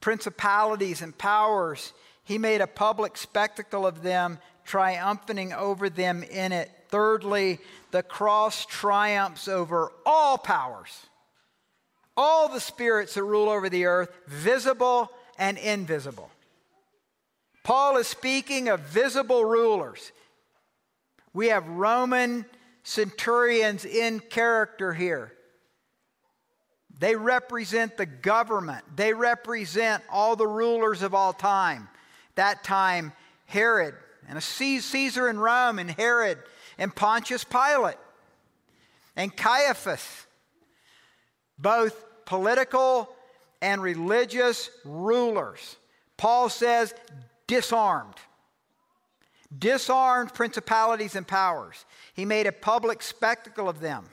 principalities 0.00 1.00
and 1.02 1.16
powers, 1.16 1.92
he 2.24 2.38
made 2.38 2.60
a 2.60 2.66
public 2.66 3.16
spectacle 3.16 3.86
of 3.86 4.02
them, 4.02 4.38
triumphing 4.64 5.52
over 5.52 5.88
them 5.88 6.22
in 6.22 6.52
it. 6.52 6.70
Thirdly, 6.88 7.58
the 7.90 8.02
cross 8.02 8.66
triumphs 8.66 9.48
over 9.48 9.90
all 10.04 10.36
powers, 10.38 11.06
all 12.16 12.48
the 12.48 12.60
spirits 12.60 13.14
that 13.14 13.24
rule 13.24 13.48
over 13.48 13.68
the 13.68 13.86
earth, 13.86 14.10
visible 14.26 15.10
and 15.38 15.58
invisible. 15.58 16.30
Paul 17.64 17.96
is 17.96 18.06
speaking 18.06 18.68
of 18.68 18.80
visible 18.80 19.44
rulers. 19.44 20.12
We 21.36 21.48
have 21.48 21.68
Roman 21.68 22.46
centurions 22.82 23.84
in 23.84 24.20
character 24.20 24.94
here. 24.94 25.34
They 26.98 27.14
represent 27.14 27.98
the 27.98 28.06
government, 28.06 28.82
they 28.96 29.12
represent 29.12 30.02
all 30.08 30.34
the 30.34 30.46
rulers 30.46 31.02
of 31.02 31.12
all 31.12 31.34
time 31.34 31.90
that 32.36 32.64
time 32.64 33.12
Herod 33.44 33.94
and 34.26 34.38
a 34.38 34.40
Caesar 34.40 35.28
in 35.28 35.38
Rome 35.38 35.78
and 35.78 35.90
Herod 35.90 36.38
and 36.78 36.96
Pontius 36.96 37.44
Pilate 37.44 37.98
and 39.14 39.36
Caiaphas, 39.36 40.26
both 41.58 42.02
political 42.24 43.14
and 43.60 43.82
religious 43.82 44.70
rulers. 44.86 45.76
Paul 46.16 46.48
says, 46.48 46.94
disarmed. 47.46 48.16
Disarmed 49.56 50.34
principalities 50.34 51.14
and 51.14 51.26
powers. 51.26 51.84
He 52.14 52.24
made 52.24 52.46
a 52.46 52.52
public 52.52 53.02
spectacle 53.02 53.68
of 53.68 53.80
them, 53.80 54.06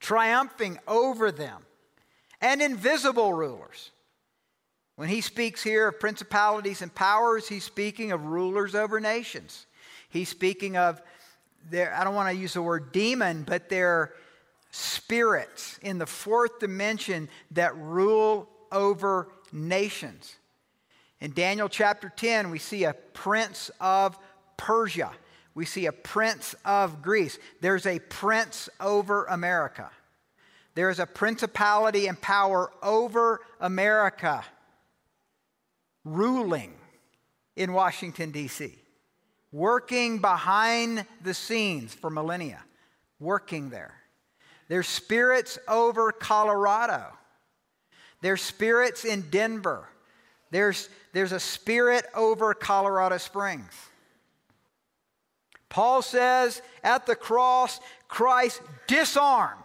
triumphing 0.00 0.78
over 0.88 1.30
them, 1.30 1.62
and 2.40 2.62
invisible 2.62 3.32
rulers 3.32 3.90
When 5.00 5.08
he 5.08 5.22
speaks 5.22 5.62
here 5.62 5.88
of 5.88 5.98
principalities 5.98 6.82
and 6.82 6.94
powers, 6.94 7.48
he's 7.48 7.64
speaking 7.64 8.12
of 8.12 8.26
rulers 8.26 8.74
over 8.74 9.00
nations. 9.00 9.66
He's 10.10 10.28
speaking 10.28 10.76
of 10.76 11.00
their, 11.70 11.94
I 11.94 12.04
don't 12.04 12.14
want 12.14 12.28
to 12.28 12.36
use 12.36 12.52
the 12.52 12.60
word 12.60 12.92
demon, 12.92 13.44
but 13.44 13.70
they're 13.70 14.12
spirits 14.72 15.78
in 15.80 15.96
the 15.96 16.06
fourth 16.06 16.58
dimension 16.58 17.30
that 17.52 17.74
rule 17.76 18.46
over 18.70 19.28
nations. 19.52 20.36
In 21.20 21.32
Daniel 21.32 21.68
chapter 21.68 22.10
10, 22.14 22.50
we 22.50 22.58
see 22.58 22.84
a 22.84 22.94
prince 22.94 23.70
of 23.80 24.18
Persia. 24.56 25.12
We 25.54 25.66
see 25.66 25.86
a 25.86 25.92
prince 25.92 26.54
of 26.64 27.02
Greece. 27.02 27.38
There's 27.60 27.86
a 27.86 27.98
prince 27.98 28.68
over 28.80 29.24
America. 29.24 29.90
There 30.74 30.88
is 30.88 30.98
a 30.98 31.06
principality 31.06 32.06
and 32.06 32.20
power 32.20 32.70
over 32.82 33.40
America 33.60 34.44
ruling 36.04 36.72
in 37.56 37.72
Washington, 37.72 38.30
D.C., 38.30 38.78
working 39.52 40.20
behind 40.20 41.04
the 41.22 41.34
scenes 41.34 41.92
for 41.92 42.08
millennia, 42.08 42.62
working 43.18 43.68
there. 43.68 43.94
There's 44.68 44.88
spirits 44.88 45.58
over 45.68 46.12
Colorado. 46.12 47.04
There's 48.22 48.40
spirits 48.40 49.04
in 49.04 49.28
Denver. 49.30 49.88
There's, 50.50 50.88
there's 51.12 51.32
a 51.32 51.40
spirit 51.40 52.06
over 52.14 52.54
Colorado 52.54 53.18
Springs. 53.18 53.72
Paul 55.68 56.02
says 56.02 56.62
at 56.82 57.06
the 57.06 57.16
cross, 57.16 57.80
Christ 58.08 58.60
disarmed 58.86 59.56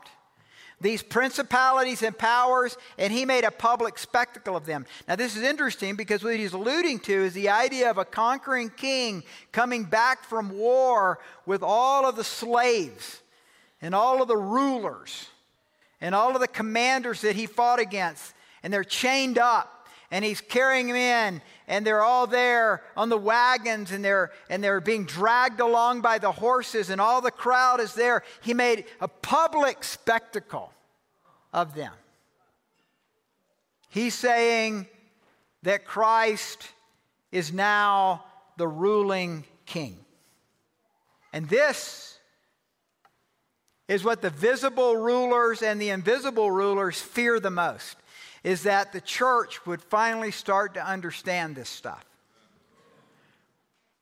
these 0.81 1.01
principalities 1.01 2.03
and 2.03 2.15
powers, 2.15 2.77
and 2.97 3.11
he 3.11 3.25
made 3.25 3.43
a 3.43 3.51
public 3.51 3.97
spectacle 3.97 4.55
of 4.55 4.65
them. 4.65 4.85
Now, 5.07 5.15
this 5.15 5.35
is 5.35 5.41
interesting 5.41 5.95
because 5.95 6.23
what 6.23 6.35
he's 6.35 6.53
alluding 6.53 6.99
to 6.99 7.13
is 7.13 7.33
the 7.33 7.49
idea 7.49 7.89
of 7.89 7.97
a 7.97 8.05
conquering 8.05 8.69
king 8.69 9.23
coming 9.51 9.85
back 9.85 10.23
from 10.23 10.49
war 10.49 11.19
with 11.45 11.63
all 11.63 12.05
of 12.05 12.15
the 12.15 12.23
slaves 12.23 13.21
and 13.81 13.95
all 13.95 14.21
of 14.21 14.27
the 14.27 14.37
rulers 14.37 15.29
and 16.01 16.13
all 16.13 16.35
of 16.35 16.41
the 16.41 16.47
commanders 16.47 17.21
that 17.21 17.35
he 17.35 17.45
fought 17.45 17.79
against, 17.79 18.33
and 18.61 18.71
they're 18.71 18.83
chained 18.83 19.37
up 19.37 19.74
and 20.11 20.23
he's 20.23 20.41
carrying 20.41 20.87
them 20.87 20.95
in 20.95 21.41
and 21.67 21.85
they're 21.85 22.03
all 22.03 22.27
there 22.27 22.83
on 22.95 23.09
the 23.09 23.17
wagons 23.17 23.91
and 23.91 24.03
they're 24.03 24.31
and 24.49 24.63
they're 24.63 24.81
being 24.81 25.05
dragged 25.05 25.59
along 25.59 26.01
by 26.01 26.17
the 26.17 26.31
horses 26.31 26.89
and 26.89 27.01
all 27.01 27.21
the 27.21 27.31
crowd 27.31 27.79
is 27.79 27.93
there. 27.93 28.23
He 28.41 28.53
made 28.53 28.85
a 29.01 29.07
public 29.07 29.83
spectacle 29.83 30.71
of 31.53 31.73
them. 31.73 31.93
He's 33.89 34.13
saying 34.13 34.87
that 35.63 35.85
Christ 35.85 36.69
is 37.31 37.51
now 37.51 38.25
the 38.57 38.67
ruling 38.67 39.45
king. 39.65 39.97
And 41.33 41.49
this 41.49 42.17
is 43.87 44.03
what 44.03 44.21
the 44.21 44.29
visible 44.29 44.95
rulers 44.95 45.61
and 45.61 45.81
the 45.81 45.89
invisible 45.89 46.49
rulers 46.49 47.01
fear 47.01 47.39
the 47.39 47.51
most 47.51 47.97
is 48.45 48.61
that 48.61 48.93
the 48.93 49.01
church 49.01 49.65
would 49.65 49.81
finally 49.81 50.29
start 50.29 50.75
to 50.75 50.87
understand 50.87 51.55
this 51.55 51.67
stuff. 51.67 52.05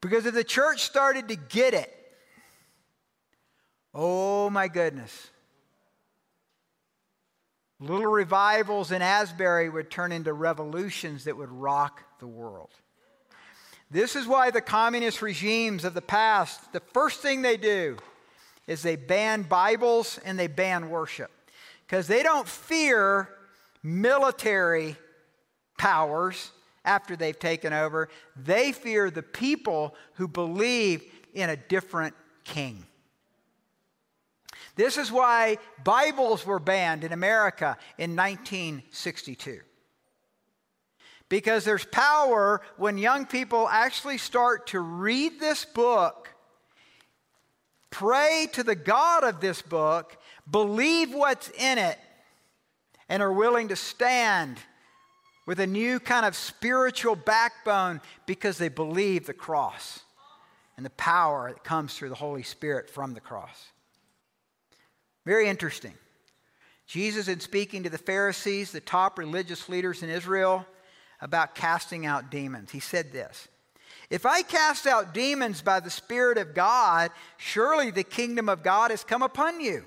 Because 0.01 0.25
if 0.25 0.33
the 0.33 0.43
church 0.43 0.83
started 0.83 1.29
to 1.29 1.37
get 1.37 1.73
it, 1.73 1.89
oh 3.93 4.49
my 4.49 4.67
goodness, 4.67 5.29
little 7.79 8.07
revivals 8.07 8.91
in 8.91 9.01
Asbury 9.01 9.69
would 9.69 9.89
turn 9.89 10.11
into 10.11 10.33
revolutions 10.33 11.23
that 11.23 11.37
would 11.37 11.49
rock 11.49 12.03
the 12.19 12.27
world. 12.27 12.71
This 13.89 14.17
is 14.17 14.27
why 14.27 14.51
the 14.51 14.59
communist 14.59 15.21
regimes 15.21 15.85
of 15.85 15.93
the 15.93 16.01
past, 16.01 16.73
the 16.73 16.81
first 16.81 17.21
thing 17.21 17.43
they 17.43 17.55
do 17.55 17.95
is 18.67 18.81
they 18.81 18.97
ban 18.97 19.43
Bibles 19.43 20.19
and 20.25 20.37
they 20.37 20.47
ban 20.47 20.89
worship. 20.89 21.31
Because 21.87 22.07
they 22.07 22.23
don't 22.23 22.47
fear 22.47 23.29
military 23.83 24.95
powers 25.77 26.51
after 26.85 27.15
they've 27.15 27.37
taken 27.37 27.73
over. 27.73 28.09
They 28.35 28.71
fear 28.71 29.11
the 29.11 29.23
people 29.23 29.95
who 30.13 30.27
believe 30.27 31.03
in 31.33 31.49
a 31.49 31.57
different 31.57 32.15
king. 32.43 32.85
This 34.75 34.97
is 34.97 35.11
why 35.11 35.57
Bibles 35.83 36.45
were 36.45 36.59
banned 36.59 37.03
in 37.03 37.11
America 37.11 37.77
in 37.97 38.15
1962. 38.15 39.59
Because 41.29 41.63
there's 41.63 41.85
power 41.85 42.61
when 42.77 42.97
young 42.97 43.25
people 43.25 43.67
actually 43.69 44.17
start 44.17 44.67
to 44.67 44.79
read 44.79 45.39
this 45.39 45.65
book, 45.65 46.29
pray 47.89 48.47
to 48.53 48.63
the 48.63 48.75
God 48.75 49.23
of 49.23 49.39
this 49.39 49.61
book, 49.61 50.17
believe 50.49 51.13
what's 51.13 51.49
in 51.49 51.77
it, 51.77 51.97
and 53.13 53.21
are 53.21 53.31
willing 53.31 53.67
to 53.67 53.75
stand 53.75 54.57
with 55.45 55.59
a 55.59 55.67
new 55.67 55.99
kind 55.99 56.25
of 56.25 56.35
spiritual 56.35 57.15
backbone 57.15 58.01
because 58.25 58.57
they 58.57 58.69
believe 58.69 59.27
the 59.27 59.35
cross 59.35 59.99
and 60.77 60.83
the 60.83 60.89
power 60.89 61.51
that 61.51 61.63
comes 61.63 61.93
through 61.93 62.09
the 62.09 62.15
Holy 62.15 62.41
Spirit 62.41 62.89
from 62.89 63.13
the 63.13 63.19
cross. 63.19 63.67
Very 65.27 65.47
interesting. 65.47 65.93
Jesus, 66.87 67.27
in 67.27 67.39
speaking 67.39 67.83
to 67.83 67.89
the 67.91 67.99
Pharisees, 67.99 68.71
the 68.71 68.79
top 68.79 69.19
religious 69.19 69.69
leaders 69.69 70.01
in 70.01 70.09
Israel, 70.09 70.65
about 71.21 71.53
casting 71.53 72.07
out 72.07 72.31
demons, 72.31 72.71
he 72.71 72.79
said 72.79 73.11
this 73.11 73.47
If 74.09 74.25
I 74.25 74.41
cast 74.41 74.87
out 74.87 75.13
demons 75.13 75.61
by 75.61 75.81
the 75.81 75.91
Spirit 75.91 76.39
of 76.39 76.55
God, 76.55 77.11
surely 77.37 77.91
the 77.91 78.03
kingdom 78.03 78.49
of 78.49 78.63
God 78.63 78.89
has 78.89 79.03
come 79.03 79.21
upon 79.21 79.61
you. 79.61 79.85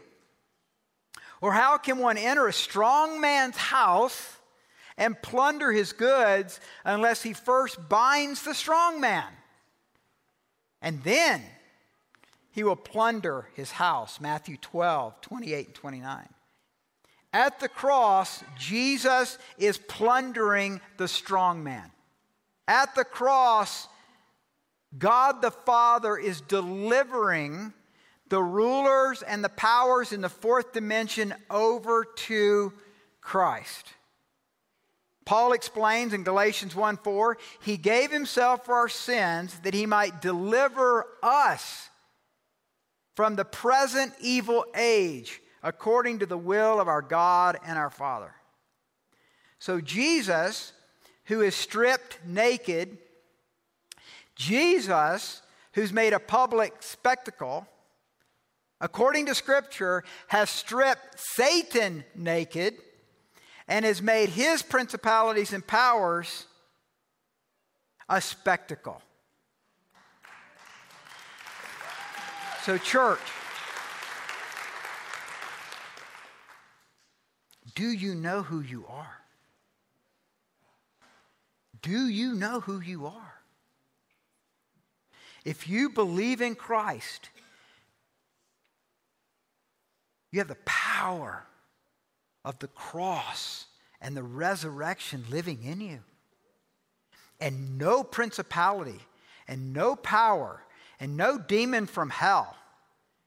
Or 1.40 1.52
how 1.52 1.78
can 1.78 1.98
one 1.98 2.16
enter 2.16 2.46
a 2.46 2.52
strong 2.52 3.20
man's 3.20 3.56
house 3.56 4.36
and 4.96 5.20
plunder 5.20 5.72
his 5.72 5.92
goods 5.92 6.60
unless 6.84 7.22
he 7.22 7.32
first 7.32 7.88
binds 7.88 8.42
the 8.42 8.54
strong 8.54 9.00
man? 9.00 9.28
And 10.80 11.02
then 11.02 11.42
he 12.50 12.64
will 12.64 12.76
plunder 12.76 13.48
his 13.54 13.70
house. 13.70 14.20
Matthew 14.20 14.56
12, 14.56 15.20
28 15.20 15.66
and 15.66 15.74
29. 15.74 16.28
At 17.32 17.60
the 17.60 17.68
cross, 17.68 18.42
Jesus 18.58 19.36
is 19.58 19.76
plundering 19.76 20.80
the 20.96 21.06
strong 21.06 21.62
man. 21.62 21.90
At 22.66 22.94
the 22.94 23.04
cross, 23.04 23.88
God 24.96 25.42
the 25.42 25.50
Father 25.50 26.16
is 26.16 26.40
delivering 26.40 27.74
the 28.28 28.42
rulers 28.42 29.22
and 29.22 29.42
the 29.44 29.48
powers 29.48 30.12
in 30.12 30.20
the 30.20 30.28
fourth 30.28 30.72
dimension 30.72 31.34
over 31.50 32.04
to 32.04 32.72
Christ. 33.20 33.92
Paul 35.24 35.52
explains 35.52 36.12
in 36.12 36.22
Galatians 36.22 36.74
1 36.74 36.98
4, 36.98 37.36
he 37.60 37.76
gave 37.76 38.10
himself 38.10 38.64
for 38.64 38.74
our 38.74 38.88
sins 38.88 39.58
that 39.64 39.74
he 39.74 39.84
might 39.84 40.22
deliver 40.22 41.06
us 41.22 41.90
from 43.14 43.34
the 43.34 43.44
present 43.44 44.12
evil 44.20 44.64
age 44.76 45.40
according 45.62 46.20
to 46.20 46.26
the 46.26 46.38
will 46.38 46.80
of 46.80 46.86
our 46.86 47.02
God 47.02 47.58
and 47.66 47.76
our 47.76 47.90
Father. 47.90 48.32
So, 49.58 49.80
Jesus, 49.80 50.72
who 51.24 51.40
is 51.40 51.56
stripped 51.56 52.20
naked, 52.24 52.98
Jesus, 54.36 55.42
who's 55.72 55.92
made 55.92 56.12
a 56.12 56.20
public 56.20 56.74
spectacle, 56.80 57.66
according 58.80 59.26
to 59.26 59.34
Scripture, 59.34 60.04
has 60.28 60.50
stripped 60.50 61.18
Satan 61.18 62.04
naked 62.14 62.74
and 63.68 63.84
has 63.84 64.00
made 64.00 64.28
his 64.28 64.62
principalities 64.62 65.52
and 65.52 65.66
powers 65.66 66.46
a 68.08 68.20
spectacle. 68.20 69.02
So, 72.62 72.78
church, 72.78 73.20
do 77.74 77.88
you 77.88 78.14
know 78.14 78.42
who 78.42 78.60
you 78.60 78.86
are? 78.88 79.18
Do 81.82 82.08
you 82.08 82.34
know 82.34 82.60
who 82.60 82.80
you 82.80 83.06
are? 83.06 83.34
If 85.44 85.68
you 85.68 85.90
believe 85.90 86.40
in 86.40 86.56
Christ, 86.56 87.30
you 90.36 90.40
have 90.40 90.48
the 90.48 90.54
power 90.66 91.44
of 92.44 92.58
the 92.58 92.68
cross 92.68 93.64
and 94.02 94.14
the 94.14 94.22
resurrection 94.22 95.24
living 95.30 95.64
in 95.64 95.80
you. 95.80 96.00
And 97.40 97.78
no 97.78 98.04
principality 98.04 99.00
and 99.48 99.72
no 99.72 99.96
power 99.96 100.62
and 101.00 101.16
no 101.16 101.38
demon 101.38 101.86
from 101.86 102.10
hell 102.10 102.54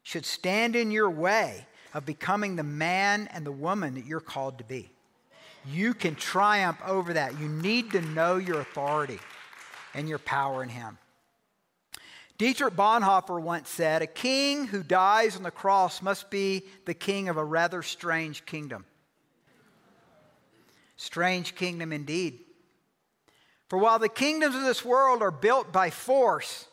should 0.03 0.23
stand 0.23 0.75
in 0.75 0.91
your 0.91 1.09
way 1.09 1.65
of 1.95 2.05
becoming 2.05 2.55
the 2.55 2.63
man 2.63 3.27
and 3.33 3.43
the 3.43 3.51
woman 3.51 3.95
that 3.95 4.05
you're 4.05 4.19
called 4.19 4.59
to 4.59 4.63
be. 4.63 4.91
you 5.65 5.93
can 5.93 6.15
triumph 6.15 6.79
over 6.85 7.13
that. 7.13 7.39
You 7.39 7.49
need 7.49 7.91
to 7.91 8.01
know 8.01 8.37
your 8.37 8.61
authority 8.61 9.19
and 9.93 10.07
your 10.07 10.19
power 10.19 10.61
in 10.63 10.69
Him. 10.69 10.97
Dietrich 12.39 12.73
Bonhoeffer 12.73 13.39
once 13.41 13.69
said, 13.69 14.01
A 14.01 14.07
king 14.07 14.65
who 14.65 14.81
dies 14.81 15.35
on 15.35 15.43
the 15.43 15.51
cross 15.51 16.01
must 16.01 16.31
be 16.31 16.63
the 16.85 16.93
king 16.93 17.27
of 17.27 17.35
a 17.35 17.43
rather 17.43 17.83
strange 17.83 18.45
kingdom. 18.45 18.85
Strange 20.95 21.53
kingdom 21.53 21.91
indeed. 21.91 22.39
For 23.67 23.77
while 23.77 23.99
the 23.99 24.07
kingdoms 24.07 24.55
of 24.55 24.61
this 24.61 24.85
world 24.85 25.21
are 25.21 25.31
built 25.31 25.73
by 25.73 25.89
force, 25.89 26.65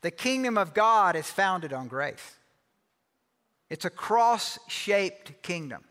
the 0.00 0.10
kingdom 0.10 0.56
of 0.56 0.72
God 0.72 1.14
is 1.16 1.30
founded 1.30 1.74
on 1.74 1.86
grace. 1.86 2.36
It's 3.68 3.84
a 3.84 3.90
cross 3.90 4.58
shaped 4.68 5.42
kingdom. 5.42 5.84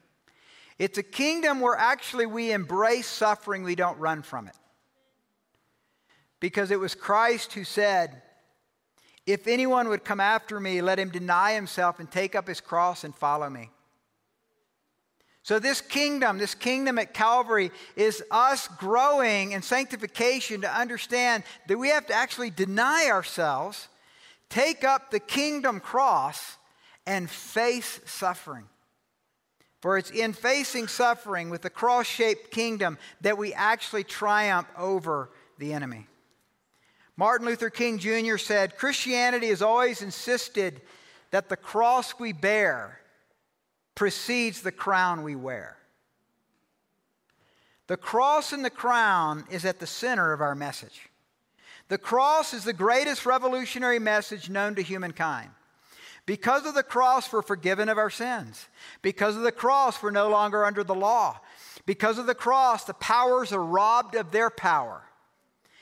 It's 0.80 0.98
a 0.98 1.04
kingdom 1.04 1.60
where 1.62 1.76
actually 1.76 2.26
we 2.26 2.52
embrace 2.52 3.06
suffering, 3.06 3.62
we 3.62 3.76
don't 3.76 4.00
run 4.00 4.24
from 4.24 4.48
it. 4.48 4.56
Because 6.40 6.72
it 6.72 6.80
was 6.80 6.96
Christ 6.96 7.54
who 7.54 7.64
said, 7.64 8.24
If 9.32 9.46
anyone 9.46 9.90
would 9.90 10.04
come 10.04 10.20
after 10.20 10.60
me, 10.60 10.82
let 10.82 10.98
him 10.98 11.10
deny 11.10 11.54
himself 11.54 12.00
and 12.00 12.10
take 12.10 12.34
up 12.34 12.48
his 12.48 12.60
cross 12.60 13.04
and 13.04 13.14
follow 13.14 13.48
me. 13.48 13.70
So, 15.44 15.60
this 15.60 15.82
kingdom, 15.82 16.40
this 16.40 16.56
kingdom 16.56 16.98
at 16.98 17.14
Calvary, 17.14 17.70
is 17.96 18.24
us 18.32 18.68
growing 18.68 19.52
in 19.52 19.62
sanctification 19.62 20.62
to 20.62 20.76
understand 20.76 21.44
that 21.68 21.78
we 21.78 21.90
have 21.90 22.08
to 22.08 22.14
actually 22.14 22.50
deny 22.50 23.10
ourselves, 23.12 23.88
take 24.50 24.84
up 24.84 25.12
the 25.12 25.20
kingdom 25.20 25.80
cross, 25.80 26.58
and 27.06 27.30
face 27.30 28.00
suffering. 28.06 28.66
For 29.80 30.00
it's 30.00 30.10
in 30.10 30.34
facing 30.34 30.88
suffering 30.88 31.52
with 31.52 31.62
the 31.62 31.70
cross 31.70 32.08
shaped 32.08 32.50
kingdom 32.50 32.98
that 33.22 33.38
we 33.38 33.54
actually 33.54 34.06
triumph 34.06 34.68
over 34.76 35.30
the 35.60 35.74
enemy. 35.74 36.08
Martin 37.20 37.48
Luther 37.48 37.70
King 37.70 37.98
Jr. 37.98 38.38
said 38.38 38.78
Christianity 38.78 39.48
has 39.48 39.62
always 39.62 40.02
insisted 40.02 40.80
that 41.32 41.50
the 41.50 41.58
cross 41.58 42.18
we 42.18 42.32
bear 42.32 43.02
precedes 43.94 44.62
the 44.62 44.72
crown 44.72 45.24
we 45.24 45.36
wear. 45.36 45.76
The 47.88 47.98
cross 47.98 48.54
and 48.54 48.64
the 48.64 48.70
crown 48.70 49.44
is 49.52 49.66
at 49.66 49.80
the 49.80 49.86
center 49.86 50.32
of 50.32 50.40
our 50.40 50.56
message. 50.56 51.10
The 51.90 51.98
cross 51.98 52.54
is 52.54 52.64
the 52.64 52.72
greatest 52.72 53.26
revolutionary 53.26 54.00
message 54.00 54.50
known 54.50 54.76
to 54.76 54.82
humankind. 54.82 55.50
Because 56.26 56.66
of 56.66 56.74
the 56.74 56.84
cross, 56.84 57.34
we're 57.34 57.42
forgiven 57.42 57.90
of 57.90 57.98
our 57.98 58.10
sins. 58.10 58.70
Because 59.02 59.36
of 59.36 59.42
the 59.42 59.52
cross, 59.52 60.02
we're 60.02 60.12
no 60.12 60.30
longer 60.30 60.64
under 60.64 60.86
the 60.86 60.96
law. 60.96 61.42
Because 61.86 62.18
of 62.18 62.28
the 62.28 62.34
cross, 62.34 62.86
the 62.86 62.94
powers 62.94 63.52
are 63.52 63.62
robbed 63.62 64.16
of 64.16 64.32
their 64.32 64.50
power. 64.50 65.04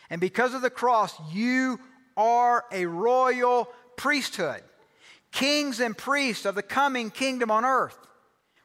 And 0.09 0.21
because 0.21 0.53
of 0.53 0.61
the 0.61 0.69
cross, 0.69 1.13
you 1.31 1.79
are 2.15 2.65
a 2.71 2.85
royal 2.85 3.69
priesthood, 3.95 4.61
kings 5.31 5.79
and 5.79 5.97
priests 5.97 6.45
of 6.45 6.55
the 6.55 6.63
coming 6.63 7.09
kingdom 7.09 7.51
on 7.51 7.65
earth. 7.65 7.97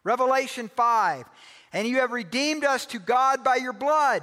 Revelation 0.05 0.69
5. 0.69 1.25
And 1.73 1.89
you 1.89 1.99
have 1.99 2.13
redeemed 2.13 2.65
us 2.65 2.87
to 2.87 2.99
God 2.99 3.43
by 3.43 3.57
your 3.57 3.73
blood 3.73 4.23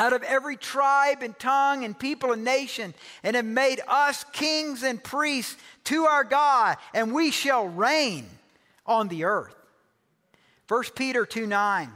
out 0.00 0.14
of 0.14 0.22
every 0.22 0.56
tribe 0.56 1.22
and 1.22 1.38
tongue 1.38 1.84
and 1.84 1.96
people 1.96 2.32
and 2.32 2.42
nation, 2.42 2.94
and 3.22 3.36
have 3.36 3.44
made 3.44 3.80
us 3.86 4.24
kings 4.32 4.82
and 4.82 5.04
priests 5.04 5.56
to 5.84 6.04
our 6.04 6.24
God, 6.24 6.78
and 6.94 7.12
we 7.12 7.30
shall 7.30 7.68
reign 7.68 8.26
on 8.86 9.08
the 9.08 9.24
earth. 9.24 9.54
1 10.68 10.84
Peter 10.94 11.26
2 11.26 11.46
9. 11.46 11.90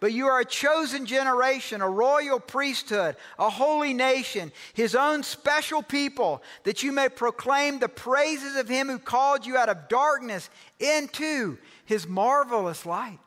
But 0.00 0.14
you 0.14 0.28
are 0.28 0.40
a 0.40 0.46
chosen 0.46 1.04
generation, 1.04 1.82
a 1.82 1.88
royal 1.88 2.40
priesthood, 2.40 3.16
a 3.38 3.50
holy 3.50 3.92
nation, 3.92 4.50
his 4.72 4.94
own 4.94 5.22
special 5.22 5.82
people, 5.82 6.42
that 6.64 6.82
you 6.82 6.90
may 6.90 7.10
proclaim 7.10 7.78
the 7.78 7.88
praises 7.88 8.56
of 8.56 8.66
him 8.66 8.88
who 8.88 8.98
called 8.98 9.44
you 9.44 9.58
out 9.58 9.68
of 9.68 9.88
darkness 9.88 10.48
into 10.78 11.58
his 11.84 12.08
marvelous 12.08 12.86
light. 12.86 13.18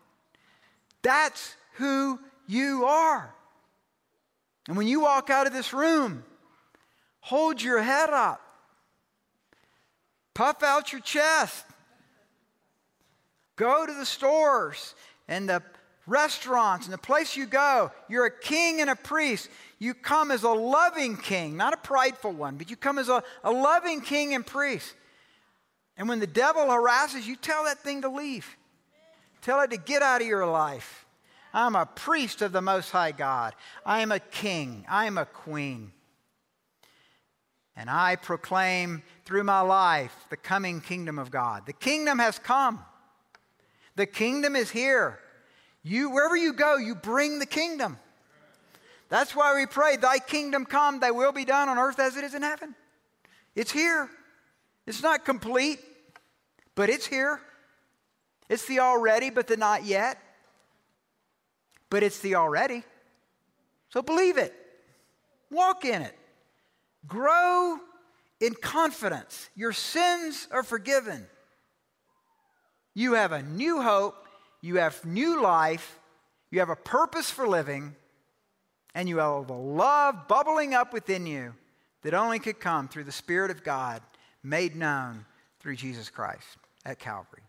That's 1.03 1.55
who 1.73 2.19
you 2.47 2.85
are. 2.85 3.33
And 4.67 4.75
when 4.75 4.87
you 4.87 5.01
walk 5.01 5.29
out 5.29 5.45
of 5.45 5.53
this 5.53 5.73
room, 5.73 6.23
hold 7.19 7.61
your 7.61 7.83
head 7.83 8.09
up, 8.09 8.41
puff 10.33 10.63
out 10.63 10.91
your 10.91 11.01
chest, 11.01 11.65
go 13.57 13.85
to 13.85 13.93
the 13.93 14.05
stores 14.05 14.95
and 15.27 15.47
the 15.47 15.61
restaurants 16.05 16.85
and 16.85 16.93
the 16.93 16.97
place 16.97 17.35
you 17.35 17.45
go. 17.45 17.91
You're 18.09 18.25
a 18.25 18.39
king 18.39 18.81
and 18.81 18.89
a 18.89 18.95
priest. 18.95 19.49
You 19.79 19.93
come 19.93 20.31
as 20.31 20.43
a 20.43 20.49
loving 20.49 21.17
king, 21.17 21.57
not 21.57 21.73
a 21.73 21.77
prideful 21.77 22.31
one, 22.31 22.57
but 22.57 22.69
you 22.69 22.75
come 22.75 22.99
as 22.99 23.09
a, 23.09 23.23
a 23.43 23.51
loving 23.51 24.01
king 24.01 24.33
and 24.33 24.45
priest. 24.45 24.93
And 25.97 26.09
when 26.09 26.19
the 26.19 26.27
devil 26.27 26.65
harasses 26.65 27.27
you, 27.27 27.35
tell 27.35 27.65
that 27.65 27.79
thing 27.79 28.01
to 28.01 28.09
leave. 28.09 28.57
Tell 29.41 29.61
it 29.61 29.71
to 29.71 29.77
get 29.77 30.01
out 30.01 30.21
of 30.21 30.27
your 30.27 30.45
life. 30.45 31.05
I'm 31.53 31.75
a 31.75 31.85
priest 31.85 32.41
of 32.41 32.51
the 32.51 32.61
Most 32.61 32.89
High 32.89 33.11
God. 33.11 33.53
I 33.85 34.01
am 34.01 34.11
a 34.11 34.19
king. 34.19 34.85
I 34.89 35.05
am 35.05 35.17
a 35.17 35.25
queen. 35.25 35.91
And 37.75 37.89
I 37.89 38.15
proclaim 38.15 39.03
through 39.25 39.43
my 39.43 39.61
life 39.61 40.15
the 40.29 40.37
coming 40.37 40.81
kingdom 40.81 41.19
of 41.19 41.31
God. 41.31 41.65
The 41.65 41.73
kingdom 41.73 42.19
has 42.19 42.39
come. 42.39 42.83
The 43.95 44.05
kingdom 44.05 44.55
is 44.55 44.71
here. 44.71 45.19
You, 45.83 46.09
wherever 46.09 46.35
you 46.35 46.53
go, 46.53 46.77
you 46.77 46.95
bring 46.95 47.39
the 47.39 47.45
kingdom. 47.45 47.99
That's 49.09 49.35
why 49.35 49.55
we 49.55 49.65
pray, 49.65 49.97
Thy 49.97 50.19
kingdom 50.19 50.65
come, 50.65 50.99
Thy 50.99 51.11
will 51.11 51.31
be 51.31 51.45
done 51.45 51.69
on 51.69 51.77
earth 51.77 51.99
as 51.99 52.15
it 52.15 52.23
is 52.23 52.33
in 52.33 52.41
heaven. 52.41 52.73
It's 53.55 53.71
here. 53.71 54.09
It's 54.87 55.03
not 55.03 55.23
complete, 55.25 55.79
but 56.75 56.89
it's 56.89 57.05
here. 57.05 57.39
It's 58.49 58.65
the 58.65 58.79
already, 58.79 59.29
but 59.29 59.47
the 59.47 59.57
not 59.57 59.85
yet. 59.85 60.17
But 61.89 62.03
it's 62.03 62.19
the 62.19 62.35
already. 62.35 62.83
So 63.89 64.01
believe 64.01 64.37
it, 64.37 64.53
walk 65.51 65.85
in 65.85 66.01
it, 66.01 66.17
grow 67.05 67.77
in 68.39 68.55
confidence. 68.55 69.49
Your 69.55 69.71
sins 69.71 70.47
are 70.51 70.63
forgiven. 70.63 71.27
You 72.95 73.13
have 73.13 73.31
a 73.31 73.43
new 73.43 73.81
hope, 73.81 74.22
you 74.63 74.77
have 74.77 75.03
new 75.05 75.41
life, 75.41 75.99
you 76.49 76.59
have 76.59 76.69
a 76.69 76.75
purpose 76.75 77.29
for 77.29 77.45
living, 77.45 77.95
and 78.95 79.09
you 79.09 79.17
have 79.17 79.49
a 79.49 79.53
love 79.53 80.27
bubbling 80.29 80.73
up 80.73 80.93
within 80.93 81.27
you 81.27 81.53
that 82.01 82.13
only 82.13 82.39
could 82.39 82.61
come 82.61 82.87
through 82.87 83.03
the 83.03 83.11
Spirit 83.11 83.51
of 83.51 83.63
God 83.63 84.01
made 84.41 84.75
known 84.75 85.25
through 85.59 85.75
Jesus 85.75 86.09
Christ 86.09 86.47
at 86.85 86.97
Calvary. 86.97 87.43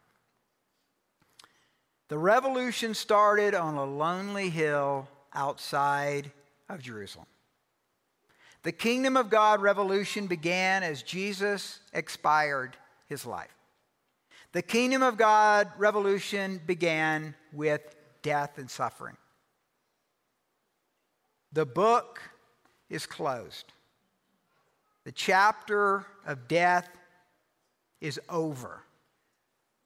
The 2.08 2.18
revolution 2.18 2.94
started 2.94 3.54
on 3.54 3.76
a 3.76 3.84
lonely 3.84 4.50
hill 4.50 5.08
outside 5.32 6.32
of 6.68 6.82
Jerusalem. 6.82 7.26
The 8.64 8.72
kingdom 8.72 9.16
of 9.16 9.30
God 9.30 9.62
revolution 9.62 10.26
began 10.26 10.82
as 10.82 11.02
Jesus 11.02 11.78
expired 11.92 12.76
his 13.08 13.24
life. 13.24 13.53
The 14.54 14.62
kingdom 14.62 15.02
of 15.02 15.16
God 15.16 15.68
revolution 15.78 16.60
began 16.64 17.34
with 17.52 17.82
death 18.22 18.56
and 18.56 18.70
suffering. 18.70 19.16
The 21.52 21.66
book 21.66 22.22
is 22.88 23.04
closed. 23.04 23.72
The 25.02 25.10
chapter 25.10 26.06
of 26.24 26.46
death 26.46 26.88
is 28.00 28.20
over. 28.28 28.84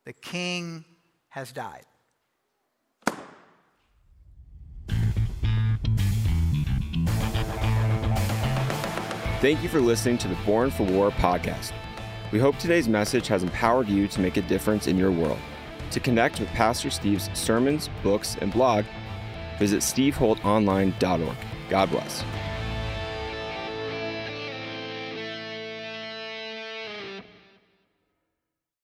The 0.05 0.13
king 0.13 0.85
has 1.31 1.51
died. 1.51 1.87
Thank 9.41 9.63
you 9.63 9.71
for 9.71 9.81
listening 9.81 10.19
to 10.19 10.29
the 10.29 10.37
Born 10.45 10.71
for 10.71 10.83
War 10.83 11.11
podcast. 11.11 11.73
We 12.31 12.39
hope 12.39 12.59
today's 12.59 12.89
message 12.89 13.27
has 13.29 13.43
empowered 13.43 13.89
you 13.89 14.07
to 14.09 14.21
make 14.21 14.37
a 14.37 14.43
difference 14.43 14.87
in 14.87 14.99
your 14.99 15.11
world. 15.11 15.39
To 15.93 16.01
connect 16.01 16.41
with 16.41 16.51
Pastor 16.51 16.91
Steve's 16.91 17.31
sermons, 17.33 17.89
books, 18.03 18.37
and 18.43 18.53
blog, 18.53 18.85
visit 19.59 19.81
steveholtonline.org. 19.81 21.37
God 21.71 21.91
bless. 21.91 22.23